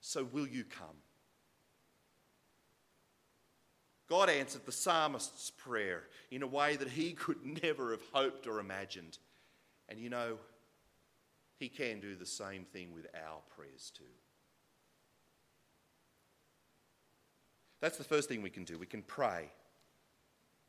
So, 0.02 0.24
will 0.24 0.48
you 0.48 0.64
come? 0.64 0.98
God 4.10 4.30
answered 4.30 4.66
the 4.66 4.72
psalmist's 4.74 5.52
prayer 5.52 6.04
in 6.32 6.44
a 6.44 6.48
way 6.48 6.76
that 6.76 6.90
he 6.90 7.14
could 7.14 7.38
never 7.64 7.92
have 7.92 8.04
hoped 8.12 8.46
or 8.46 8.60
imagined. 8.60 9.20
And 9.88 10.00
you 10.00 10.10
know, 10.10 10.38
he 11.60 11.70
can 11.70 12.00
do 12.00 12.16
the 12.16 12.26
same 12.26 12.66
thing 12.66 12.94
with 12.94 13.06
our 13.16 13.40
prayers 13.56 13.92
too. 13.96 14.04
That's 17.80 17.98
the 17.98 18.04
first 18.04 18.28
thing 18.28 18.42
we 18.42 18.50
can 18.50 18.64
do. 18.64 18.78
We 18.78 18.86
can 18.86 19.02
pray. 19.02 19.50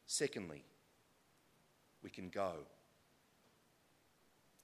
Secondly, 0.07 0.63
we 2.03 2.11
can 2.11 2.29
go. 2.29 2.53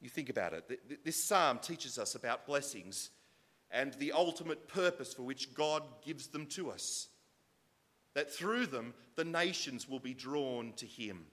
You 0.00 0.08
think 0.08 0.28
about 0.28 0.52
it. 0.52 1.04
This 1.04 1.22
psalm 1.22 1.58
teaches 1.58 1.98
us 1.98 2.14
about 2.14 2.46
blessings 2.46 3.10
and 3.70 3.92
the 3.94 4.12
ultimate 4.12 4.68
purpose 4.68 5.12
for 5.14 5.22
which 5.22 5.54
God 5.54 5.82
gives 6.04 6.28
them 6.28 6.46
to 6.46 6.70
us. 6.70 7.08
That 8.14 8.32
through 8.32 8.66
them, 8.66 8.94
the 9.16 9.24
nations 9.24 9.88
will 9.88 9.98
be 9.98 10.14
drawn 10.14 10.72
to 10.76 10.86
Him. 10.86 11.26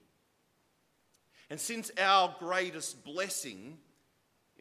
And 1.48 1.60
since 1.60 1.90
our 1.98 2.34
greatest 2.38 3.04
blessing, 3.04 3.78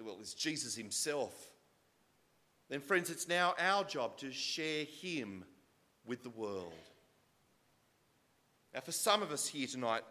well, 0.03 0.17
is 0.21 0.33
Jesus 0.33 0.75
Himself, 0.75 1.33
then, 2.69 2.79
friends, 2.79 3.09
it's 3.09 3.27
now 3.27 3.53
our 3.59 3.83
job 3.83 4.17
to 4.17 4.31
share 4.31 4.85
Him 4.85 5.45
with 6.05 6.23
the 6.23 6.29
world. 6.29 6.73
Now, 8.73 8.81
for 8.81 8.91
some 8.91 9.21
of 9.21 9.31
us 9.31 9.47
here 9.47 9.67
tonight, 9.67 10.03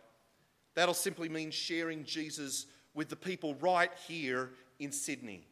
that'll 0.74 0.94
simply 0.94 1.29
mean 1.29 1.50
sharing 1.50 2.05
Jesus 2.05 2.66
with 2.94 3.09
the 3.09 3.16
people 3.16 3.55
right 3.57 3.90
here 4.07 4.50
in 4.79 4.92
Sydney, 4.92 5.46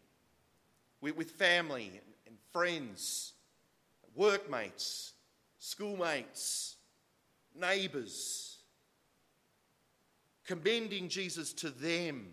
with, 1.03 1.33
family 1.33 2.01
and 2.27 2.37
friends, 2.53 3.33
workmates, 4.15 5.13
schoolmates, 5.59 6.77
neighbours, 7.59 8.59
commending 10.47 11.09
Jesus 11.09 11.53
to 11.55 11.71
them 11.71 12.29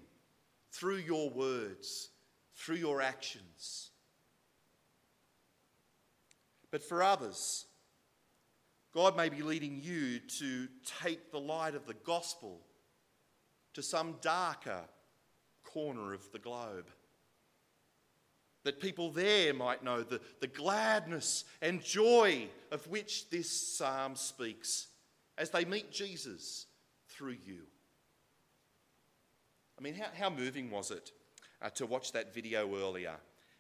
through 0.72 0.98
your 0.98 1.30
words, 1.30 2.10
through 2.56 2.78
your 2.78 3.02
actions. 3.02 3.90
But 6.72 6.84
for 6.84 7.02
others, 7.02 7.66
God 8.94 9.18
may 9.18 9.30
be 9.30 9.42
leading 9.42 9.82
you 9.82 10.20
to 10.20 10.68
take 11.02 11.32
the 11.32 11.40
light 11.40 11.76
of 11.76 11.86
the 11.86 11.96
gospel 11.96 12.62
to 13.74 13.82
some 13.82 14.16
darker 14.22 14.82
corner 15.64 16.14
of 16.14 16.32
the 16.32 16.40
globe. 16.40 16.90
That 18.64 18.82
people 18.82 19.12
there 19.12 19.54
might 19.54 19.84
know 19.84 20.04
the, 20.04 20.20
the 20.42 20.48
gladness 20.48 21.46
and 21.62 21.84
joy 21.84 22.50
of 22.72 22.86
which 22.88 23.30
this 23.30 23.50
psalm 23.50 24.16
speaks 24.16 24.88
as 25.38 25.50
they 25.50 25.66
meet 25.66 25.92
Jesus 25.92 26.66
through 27.08 27.38
you. 27.46 27.62
I 29.78 29.82
mean, 29.82 29.94
how, 29.94 30.08
how 30.14 30.30
moving 30.30 30.70
was 30.70 30.92
it 30.92 31.12
uh, 31.62 31.70
to 31.72 31.86
watch 31.86 32.12
that 32.12 32.34
video 32.34 32.76
earlier 32.76 33.16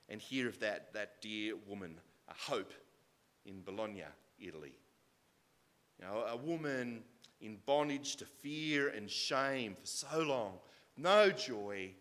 and 0.09 0.21
hear 0.21 0.49
of 0.49 0.59
that, 0.59 0.93
that 0.93 1.21
dear 1.21 1.53
woman, 1.65 1.95
uh, 2.27 2.33
Hope, 2.37 2.73
in 3.45 3.61
Bologna, 3.61 4.03
Italy? 4.37 4.73
You 5.97 6.05
know, 6.05 6.25
a 6.29 6.35
woman 6.35 7.03
in 7.39 7.57
bondage 7.65 8.17
to 8.17 8.25
fear 8.25 8.89
and 8.89 9.09
shame 9.09 9.75
for 9.79 9.87
so 9.87 10.19
long, 10.21 10.59
no 10.97 11.31
joy, 11.31 11.91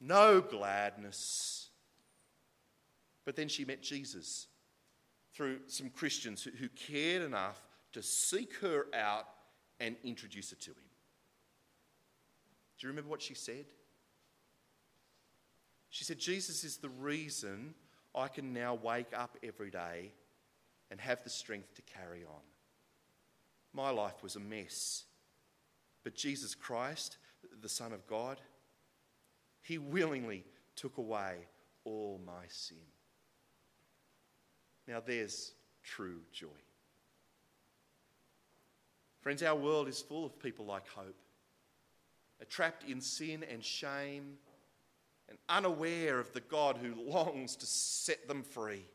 no 0.00 0.40
gladness. 0.40 1.67
But 3.28 3.36
then 3.36 3.48
she 3.48 3.66
met 3.66 3.82
Jesus 3.82 4.46
through 5.34 5.58
some 5.66 5.90
Christians 5.90 6.42
who, 6.42 6.66
cared 6.70 7.20
enough 7.20 7.60
to 7.92 8.02
seek 8.02 8.54
her 8.62 8.86
out 8.94 9.28
and 9.78 9.96
introduce 10.02 10.48
her 10.48 10.56
to 10.56 10.70
him. 10.70 10.88
Do 12.78 12.86
you 12.86 12.88
remember 12.88 13.10
what 13.10 13.20
she 13.20 13.34
said? 13.34 13.66
She 15.90 16.04
said, 16.04 16.18
Jesus 16.18 16.64
is 16.64 16.78
the 16.78 16.88
reason 16.88 17.74
I 18.14 18.28
can 18.28 18.54
now 18.54 18.78
wake 18.82 19.12
up 19.14 19.36
every 19.42 19.70
day 19.70 20.12
and 20.90 20.98
have 20.98 21.22
the 21.22 21.28
strength 21.28 21.74
to 21.74 21.82
carry 21.82 22.24
on. 22.24 22.40
My 23.74 23.90
life 23.90 24.22
was 24.22 24.36
a 24.36 24.40
mess. 24.40 25.04
But 26.02 26.14
Jesus 26.14 26.54
Christ, 26.54 27.18
the 27.60 27.68
Son 27.68 27.92
of 27.92 28.06
God, 28.06 28.40
He 29.60 29.76
willingly 29.76 30.46
took 30.76 30.96
away 30.96 31.34
all 31.84 32.18
my 32.24 32.46
sin. 32.48 32.78
Now 34.88 35.02
there's 35.04 35.52
true 35.84 36.20
joy. 36.32 36.48
Friends, 39.20 39.42
our 39.42 39.54
world 39.54 39.86
is 39.86 40.00
full 40.00 40.24
of 40.24 40.40
people 40.40 40.64
like 40.64 40.88
Hope, 40.88 41.14
uh, 42.40 42.44
trapped 42.48 42.84
in 42.88 43.02
sin 43.02 43.44
and 43.50 43.62
shame 43.62 44.38
and 45.28 45.36
unaware 45.50 46.18
of 46.18 46.32
the 46.32 46.40
God 46.40 46.78
who 46.78 46.94
longs 46.94 47.54
to 47.56 47.66
set 47.66 48.26
them 48.26 48.42
free. 48.42 48.86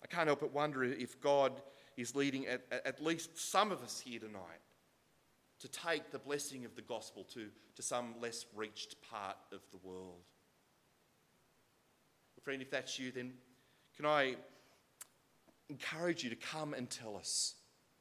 I 0.00 0.06
can't 0.06 0.28
help 0.28 0.40
but 0.40 0.52
wonder 0.52 0.84
if 0.84 1.20
God 1.20 1.60
is 1.96 2.14
leading 2.14 2.46
at, 2.46 2.62
at 2.70 3.02
least 3.02 3.36
some 3.36 3.72
of 3.72 3.82
us 3.82 3.98
here 3.98 4.20
tonight 4.20 4.62
to 5.58 5.66
take 5.66 6.12
the 6.12 6.20
blessing 6.20 6.64
of 6.64 6.76
the 6.76 6.82
gospel 6.82 7.24
to, 7.34 7.48
to 7.74 7.82
some 7.82 8.14
less 8.20 8.46
reached 8.54 8.94
part 9.02 9.36
of 9.50 9.60
the 9.72 9.78
world. 9.78 10.22
Friend, 12.48 12.62
if 12.62 12.70
that's 12.70 12.98
you, 12.98 13.12
then 13.12 13.34
can 13.94 14.06
I 14.06 14.34
encourage 15.68 16.24
you 16.24 16.30
to 16.30 16.36
come 16.36 16.72
and 16.72 16.88
tell 16.88 17.14
us? 17.14 17.56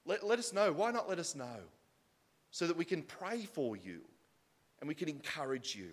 Let, 0.05 0.25
let 0.25 0.39
us 0.39 0.53
know. 0.53 0.71
Why 0.71 0.89
not 0.89 1.09
let 1.09 1.19
us 1.19 1.35
know? 1.35 1.59
So 2.51 2.65
that 2.65 2.77
we 2.77 2.85
can 2.85 3.01
pray 3.01 3.43
for 3.43 3.75
you 3.75 3.99
and 4.79 4.87
we 4.87 4.95
can 4.95 5.09
encourage 5.09 5.75
you. 5.75 5.89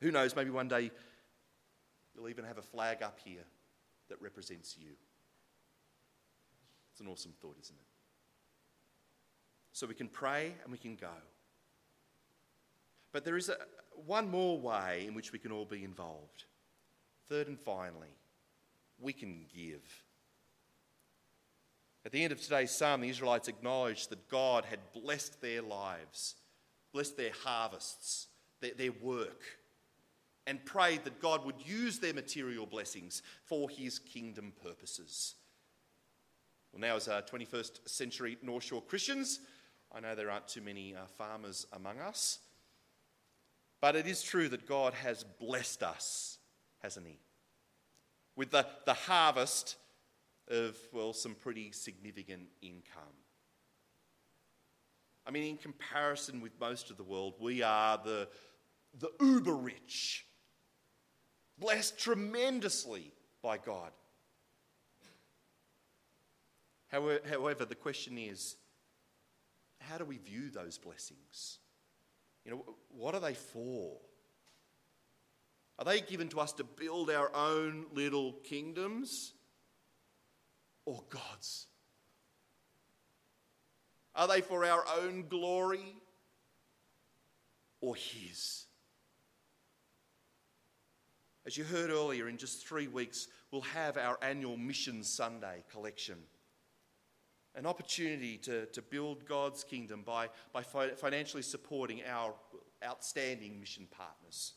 Who 0.00 0.10
knows, 0.10 0.34
maybe 0.34 0.50
one 0.50 0.66
day 0.66 0.90
you'll 2.16 2.28
even 2.28 2.44
have 2.44 2.58
a 2.58 2.62
flag 2.62 3.00
up 3.00 3.20
here 3.24 3.44
that 4.08 4.20
represents 4.20 4.76
you. 4.76 4.90
It's 6.90 7.00
an 7.00 7.06
awesome 7.06 7.34
thought, 7.40 7.58
isn't 7.62 7.76
it? 7.76 7.86
So 9.72 9.86
we 9.86 9.94
can 9.94 10.08
pray 10.08 10.52
and 10.64 10.72
we 10.72 10.78
can 10.78 10.96
go. 10.96 11.14
But 13.12 13.24
there 13.24 13.36
is 13.36 13.50
a, 13.50 13.56
one 14.04 14.28
more 14.28 14.58
way 14.58 15.04
in 15.06 15.14
which 15.14 15.30
we 15.30 15.38
can 15.38 15.52
all 15.52 15.64
be 15.64 15.84
involved. 15.84 16.46
Third 17.32 17.48
and 17.48 17.58
finally, 17.58 18.14
we 19.00 19.14
can 19.14 19.46
give. 19.56 19.80
At 22.04 22.12
the 22.12 22.22
end 22.22 22.30
of 22.30 22.42
today's 22.42 22.70
psalm, 22.70 23.00
the 23.00 23.08
Israelites 23.08 23.48
acknowledged 23.48 24.10
that 24.10 24.28
God 24.28 24.66
had 24.66 24.80
blessed 24.92 25.40
their 25.40 25.62
lives, 25.62 26.34
blessed 26.92 27.16
their 27.16 27.30
harvests, 27.42 28.26
their, 28.60 28.74
their 28.74 28.92
work, 28.92 29.40
and 30.46 30.62
prayed 30.66 31.04
that 31.04 31.22
God 31.22 31.46
would 31.46 31.54
use 31.64 31.98
their 32.00 32.12
material 32.12 32.66
blessings 32.66 33.22
for 33.46 33.70
his 33.70 33.98
kingdom 33.98 34.52
purposes. 34.62 35.36
Well, 36.70 36.82
now, 36.82 36.96
as 36.96 37.08
uh, 37.08 37.22
21st 37.22 37.88
century 37.88 38.36
North 38.42 38.64
Shore 38.64 38.82
Christians, 38.82 39.40
I 39.90 40.00
know 40.00 40.14
there 40.14 40.30
aren't 40.30 40.48
too 40.48 40.60
many 40.60 40.94
uh, 40.94 41.06
farmers 41.16 41.66
among 41.72 41.98
us, 41.98 42.40
but 43.80 43.96
it 43.96 44.06
is 44.06 44.22
true 44.22 44.50
that 44.50 44.68
God 44.68 44.92
has 44.92 45.24
blessed 45.24 45.82
us, 45.82 46.36
hasn't 46.82 47.06
He? 47.06 47.18
With 48.36 48.50
the, 48.50 48.66
the 48.86 48.94
harvest 48.94 49.76
of, 50.48 50.76
well, 50.92 51.12
some 51.12 51.34
pretty 51.34 51.72
significant 51.72 52.48
income. 52.60 53.02
I 55.26 55.30
mean, 55.30 55.44
in 55.44 55.56
comparison 55.56 56.40
with 56.40 56.52
most 56.60 56.90
of 56.90 56.96
the 56.96 57.04
world, 57.04 57.34
we 57.38 57.62
are 57.62 57.98
the, 58.02 58.28
the 58.98 59.10
uber 59.20 59.54
rich, 59.54 60.26
blessed 61.58 61.98
tremendously 61.98 63.12
by 63.42 63.58
God. 63.58 63.92
However, 66.88 67.64
the 67.64 67.74
question 67.74 68.18
is 68.18 68.56
how 69.80 69.98
do 69.98 70.04
we 70.04 70.18
view 70.18 70.50
those 70.50 70.78
blessings? 70.78 71.58
You 72.44 72.52
know, 72.52 72.64
what 72.90 73.14
are 73.14 73.20
they 73.20 73.34
for? 73.34 73.96
Are 75.78 75.84
they 75.84 76.00
given 76.00 76.28
to 76.30 76.40
us 76.40 76.52
to 76.54 76.64
build 76.64 77.10
our 77.10 77.34
own 77.34 77.86
little 77.94 78.34
kingdoms 78.44 79.32
or 80.84 81.02
God's? 81.08 81.66
Are 84.14 84.28
they 84.28 84.40
for 84.40 84.64
our 84.64 84.84
own 85.00 85.26
glory 85.28 85.96
or 87.80 87.96
His? 87.96 88.66
As 91.46 91.56
you 91.56 91.64
heard 91.64 91.90
earlier, 91.90 92.28
in 92.28 92.36
just 92.36 92.66
three 92.66 92.86
weeks, 92.86 93.26
we'll 93.50 93.62
have 93.62 93.96
our 93.96 94.18
annual 94.22 94.56
Mission 94.56 95.02
Sunday 95.02 95.64
collection 95.72 96.16
an 97.54 97.66
opportunity 97.66 98.38
to, 98.38 98.66
to 98.66 98.80
build 98.80 99.26
God's 99.26 99.62
kingdom 99.62 100.02
by, 100.04 100.28
by 100.52 100.62
financially 100.62 101.42
supporting 101.42 102.00
our 102.08 102.32
outstanding 102.84 103.60
mission 103.60 103.86
partners. 103.90 104.54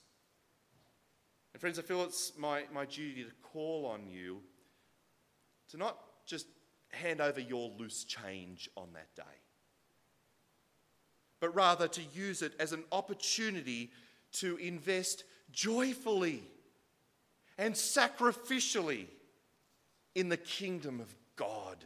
And, 1.56 1.62
friends, 1.62 1.80
I 1.80 1.84
feel 1.84 2.04
it's 2.04 2.34
my, 2.38 2.64
my 2.74 2.84
duty 2.84 3.24
to 3.24 3.32
call 3.42 3.86
on 3.86 4.10
you 4.10 4.42
to 5.70 5.78
not 5.78 5.98
just 6.26 6.48
hand 6.90 7.22
over 7.22 7.40
your 7.40 7.72
loose 7.80 8.04
change 8.04 8.70
on 8.76 8.90
that 8.92 9.16
day, 9.16 9.38
but 11.40 11.56
rather 11.56 11.88
to 11.88 12.02
use 12.14 12.42
it 12.42 12.52
as 12.60 12.74
an 12.74 12.84
opportunity 12.92 13.90
to 14.34 14.58
invest 14.58 15.24
joyfully 15.54 16.44
and 17.58 17.74
sacrificially 17.74 19.06
in 20.14 20.28
the 20.28 20.36
kingdom 20.36 21.00
of 21.00 21.16
God. 21.38 21.86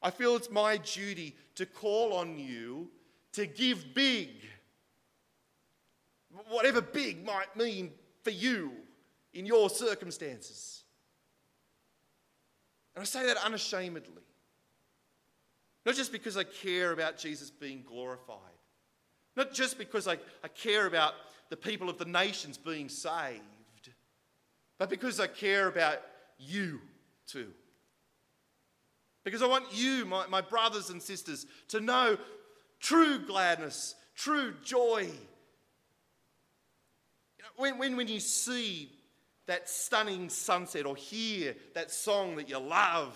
I 0.00 0.12
feel 0.12 0.36
it's 0.36 0.52
my 0.52 0.76
duty 0.76 1.34
to 1.56 1.66
call 1.66 2.12
on 2.12 2.38
you 2.38 2.92
to 3.32 3.44
give 3.44 3.92
big, 3.92 4.28
whatever 6.48 6.80
big 6.80 7.24
might 7.24 7.56
mean 7.56 7.92
for 8.22 8.30
you 8.30 8.72
in 9.32 9.46
your 9.46 9.70
circumstances. 9.70 10.82
And 12.94 13.02
I 13.02 13.04
say 13.04 13.26
that 13.26 13.36
unashamedly. 13.38 14.22
Not 15.86 15.94
just 15.94 16.12
because 16.12 16.36
I 16.36 16.44
care 16.44 16.92
about 16.92 17.16
Jesus 17.16 17.50
being 17.50 17.82
glorified, 17.86 18.36
not 19.36 19.54
just 19.54 19.78
because 19.78 20.06
I, 20.06 20.18
I 20.44 20.48
care 20.48 20.86
about 20.86 21.14
the 21.48 21.56
people 21.56 21.88
of 21.88 21.98
the 21.98 22.04
nations 22.04 22.58
being 22.58 22.88
saved, 22.88 23.40
but 24.78 24.90
because 24.90 25.20
I 25.20 25.26
care 25.26 25.68
about 25.68 26.00
you 26.38 26.80
too. 27.26 27.48
Because 29.24 29.42
I 29.42 29.46
want 29.46 29.66
you, 29.72 30.04
my, 30.06 30.26
my 30.26 30.40
brothers 30.40 30.90
and 30.90 31.02
sisters, 31.02 31.46
to 31.68 31.80
know 31.80 32.16
true 32.78 33.18
gladness, 33.26 33.94
true 34.14 34.54
joy. 34.64 35.08
When, 37.56 37.78
when, 37.78 37.96
when 37.96 38.08
you 38.08 38.20
see 38.20 38.92
that 39.46 39.68
stunning 39.68 40.28
sunset 40.28 40.86
or 40.86 40.96
hear 40.96 41.54
that 41.74 41.90
song 41.90 42.36
that 42.36 42.48
you 42.48 42.58
love, 42.58 43.14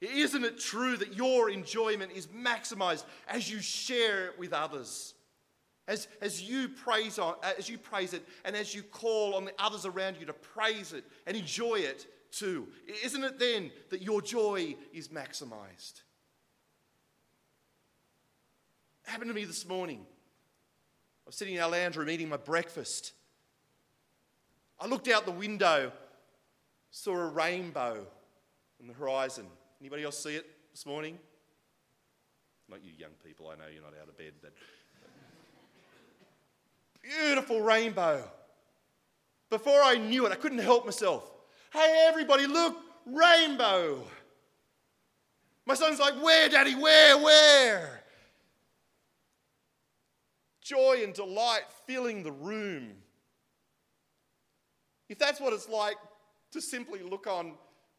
isn't 0.00 0.44
it 0.44 0.58
true 0.58 0.96
that 0.96 1.14
your 1.14 1.50
enjoyment 1.50 2.12
is 2.12 2.26
maximized 2.28 3.04
as 3.26 3.50
you 3.50 3.60
share 3.60 4.26
it 4.26 4.38
with 4.38 4.52
others? 4.52 5.14
As, 5.88 6.06
as, 6.20 6.42
you 6.42 6.68
praise 6.68 7.18
on, 7.18 7.34
uh, 7.42 7.52
as 7.58 7.68
you 7.68 7.78
praise 7.78 8.12
it 8.12 8.22
and 8.44 8.54
as 8.54 8.74
you 8.74 8.82
call 8.82 9.34
on 9.34 9.46
the 9.46 9.52
others 9.58 9.86
around 9.86 10.18
you 10.20 10.26
to 10.26 10.34
praise 10.34 10.92
it 10.92 11.02
and 11.26 11.34
enjoy 11.34 11.76
it 11.76 12.06
too. 12.30 12.68
Isn't 13.02 13.24
it 13.24 13.38
then 13.38 13.70
that 13.88 14.02
your 14.02 14.20
joy 14.20 14.76
is 14.92 15.08
maximized? 15.08 16.02
It 19.04 19.10
happened 19.10 19.30
to 19.30 19.34
me 19.34 19.46
this 19.46 19.66
morning. 19.66 20.04
I 21.28 21.30
was 21.30 21.36
sitting 21.36 21.56
in 21.56 21.60
our 21.60 21.70
lounge 21.70 21.94
room 21.98 22.08
eating 22.08 22.30
my 22.30 22.38
breakfast. 22.38 23.12
I 24.80 24.86
looked 24.86 25.08
out 25.08 25.26
the 25.26 25.30
window, 25.30 25.92
saw 26.90 27.12
a 27.16 27.26
rainbow 27.26 28.06
on 28.80 28.86
the 28.86 28.94
horizon. 28.94 29.44
Anybody 29.78 30.04
else 30.04 30.22
see 30.22 30.36
it 30.36 30.46
this 30.72 30.86
morning? 30.86 31.18
Not 32.70 32.82
you 32.82 32.92
young 32.96 33.10
people, 33.22 33.48
I 33.48 33.56
know 33.56 33.68
you're 33.70 33.82
not 33.82 33.92
out 34.00 34.08
of 34.08 34.16
bed, 34.16 34.32
but 34.40 34.54
beautiful 37.02 37.60
rainbow. 37.60 38.24
Before 39.50 39.82
I 39.82 39.96
knew 39.96 40.24
it, 40.24 40.32
I 40.32 40.36
couldn't 40.36 40.60
help 40.60 40.86
myself. 40.86 41.30
Hey, 41.74 42.06
everybody, 42.08 42.46
look, 42.46 42.74
rainbow. 43.04 44.02
My 45.66 45.74
son's 45.74 46.00
like, 46.00 46.14
Where, 46.22 46.48
Daddy? 46.48 46.74
Where? 46.74 47.18
Where? 47.18 47.97
Joy 50.68 51.00
and 51.02 51.14
delight 51.14 51.62
filling 51.86 52.22
the 52.22 52.32
room. 52.32 52.90
If 55.08 55.18
that's 55.18 55.40
what 55.40 55.54
it's 55.54 55.68
like 55.68 55.96
to 56.52 56.60
simply 56.60 57.00
look 57.02 57.26
on, 57.26 57.54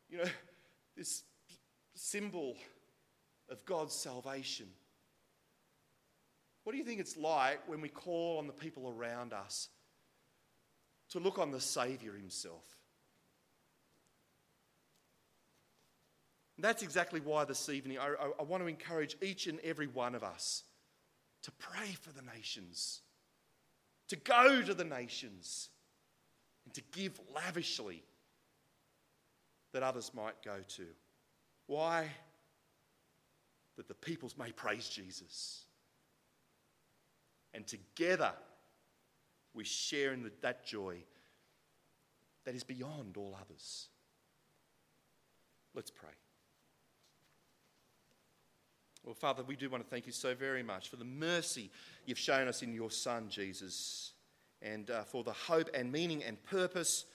you 0.07 0.19
know, 0.19 0.29
this 0.95 1.23
symbol 1.95 2.55
of 3.49 3.65
God's 3.65 3.95
salvation. 3.95 4.67
What 6.63 6.73
do 6.73 6.77
you 6.77 6.83
think 6.83 6.99
it's 6.99 7.17
like 7.17 7.67
when 7.67 7.81
we 7.81 7.89
call 7.89 8.37
on 8.37 8.45
the 8.45 8.53
people 8.53 8.87
around 8.87 9.33
us 9.33 9.69
to 11.09 11.19
look 11.19 11.39
on 11.39 11.49
the 11.49 11.59
Saviour 11.59 12.13
Himself? 12.13 12.65
And 16.57 16.63
that's 16.63 16.83
exactly 16.83 17.21
why 17.21 17.45
this 17.45 17.67
evening 17.69 17.97
I, 17.97 18.09
I, 18.09 18.31
I 18.41 18.43
want 18.43 18.61
to 18.61 18.67
encourage 18.67 19.15
each 19.23 19.47
and 19.47 19.59
every 19.61 19.87
one 19.87 20.13
of 20.13 20.23
us 20.23 20.65
to 21.43 21.51
pray 21.51 21.95
for 22.01 22.11
the 22.11 22.21
nations, 22.21 23.01
to 24.09 24.15
go 24.15 24.61
to 24.61 24.73
the 24.73 24.83
nations, 24.83 25.69
and 26.65 26.73
to 26.73 26.81
give 26.91 27.19
lavishly 27.33 28.03
that 29.73 29.83
others 29.83 30.11
might 30.13 30.41
go 30.43 30.57
to. 30.67 30.85
Why? 31.67 32.07
That 33.77 33.87
the 33.87 33.93
peoples 33.93 34.35
may 34.37 34.51
praise 34.51 34.89
Jesus. 34.89 35.65
And 37.53 37.65
together 37.65 38.33
we 39.53 39.63
share 39.63 40.13
in 40.13 40.23
the, 40.23 40.31
that 40.41 40.65
joy 40.65 40.97
that 42.45 42.55
is 42.55 42.63
beyond 42.63 43.17
all 43.17 43.37
others. 43.39 43.87
Let's 45.73 45.91
pray. 45.91 46.09
Well, 49.09 49.15
Father, 49.15 49.41
we 49.41 49.55
do 49.55 49.71
want 49.71 49.83
to 49.83 49.89
thank 49.89 50.05
you 50.05 50.11
so 50.11 50.35
very 50.35 50.61
much 50.61 50.89
for 50.89 50.95
the 50.95 51.03
mercy 51.03 51.71
you've 52.05 52.19
shown 52.19 52.47
us 52.47 52.61
in 52.61 52.75
your 52.75 52.91
Son, 52.91 53.25
Jesus, 53.27 54.13
and 54.61 54.91
uh, 54.91 55.01
for 55.01 55.23
the 55.23 55.33
hope 55.33 55.67
and 55.73 55.91
meaning 55.91 56.23
and 56.23 56.37
purpose 56.43 57.05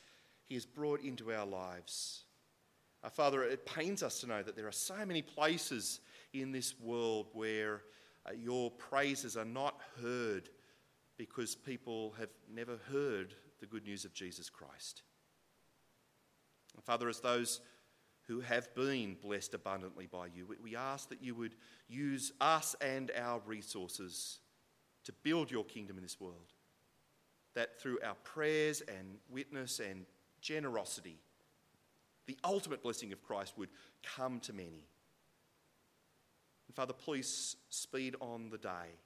he 0.47 0.55
has 0.55 0.67
brought 0.67 1.01
into 1.03 1.33
our 1.33 1.47
lives. 1.47 2.25
Uh, 3.05 3.11
Father, 3.11 3.45
it 3.45 3.65
pains 3.65 4.03
us 4.03 4.19
to 4.19 4.27
know 4.27 4.43
that 4.43 4.57
there 4.57 4.67
are 4.67 4.73
so 4.73 5.07
many 5.07 5.23
places 5.23 6.01
in 6.33 6.51
this 6.51 6.75
world 6.81 7.29
where 7.33 7.83
uh, 8.27 8.33
your 8.33 8.73
praises 8.73 9.37
are 9.37 9.45
not 9.45 9.81
heard 10.03 10.49
because 11.17 11.55
people 11.55 12.13
have 12.19 12.31
never 12.53 12.77
heard 12.91 13.37
the 13.61 13.67
good 13.67 13.85
news 13.85 14.05
of 14.05 14.13
Jesus 14.13 14.51
Christ. 14.51 15.03
Father, 16.83 17.09
as 17.09 17.21
those 17.21 17.61
who 18.27 18.41
have 18.41 18.75
been 18.75 19.17
blessed 19.21 19.55
abundantly 19.55 20.07
by 20.07 20.27
you, 20.35 20.47
we 20.63 20.77
ask 20.77 21.09
that 21.11 21.23
you 21.23 21.35
would 21.35 21.55
use 21.89 22.33
us 22.41 22.75
and 22.81 23.11
our 23.19 23.41
resources 23.47 24.39
to 25.05 25.13
build 25.23 25.51
your 25.51 25.65
kingdom 25.65 25.97
in 25.97 26.03
this 26.03 26.21
world. 26.21 26.53
That 27.55 27.79
through 27.79 27.99
our 28.03 28.17
prayers 28.25 28.83
and 28.89 29.19
witness 29.29 29.79
and 29.79 30.07
generosity, 30.41 31.19
the 32.27 32.39
ultimate 32.43 32.83
blessing 32.83 33.13
of 33.13 33.23
Christ 33.23 33.55
would 33.59 33.69
come 34.03 34.41
to 34.41 34.53
many. 34.53 34.89
And 36.67 36.75
Father, 36.75 36.95
please 36.95 37.57
speed 37.69 38.17
on 38.21 38.49
the 38.51 38.59
day 38.59 38.99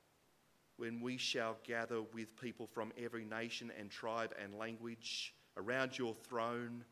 when 0.77 1.01
we 1.01 1.17
shall 1.17 1.57
gather 1.65 2.03
with 2.15 2.41
people 2.41 2.67
from 2.67 2.93
every 2.97 3.25
nation 3.25 3.73
and 3.79 3.91
tribe 3.91 4.33
and 4.43 4.57
language 4.57 5.35
around 5.57 5.99
your 5.99 6.15
throne, 6.15 6.85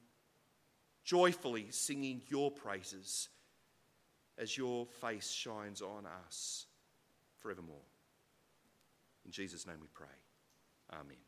joyfully 1.06 1.68
singing 1.70 2.20
your 2.28 2.50
praises 2.50 3.30
as 4.36 4.58
your 4.58 4.86
face 5.00 5.30
shines 5.30 5.80
on 5.80 6.04
us 6.26 6.66
forevermore. 7.38 7.76
In 9.24 9.30
Jesus' 9.30 9.66
name 9.66 9.78
we 9.80 9.88
pray. 9.94 10.06
Amen. 10.92 11.25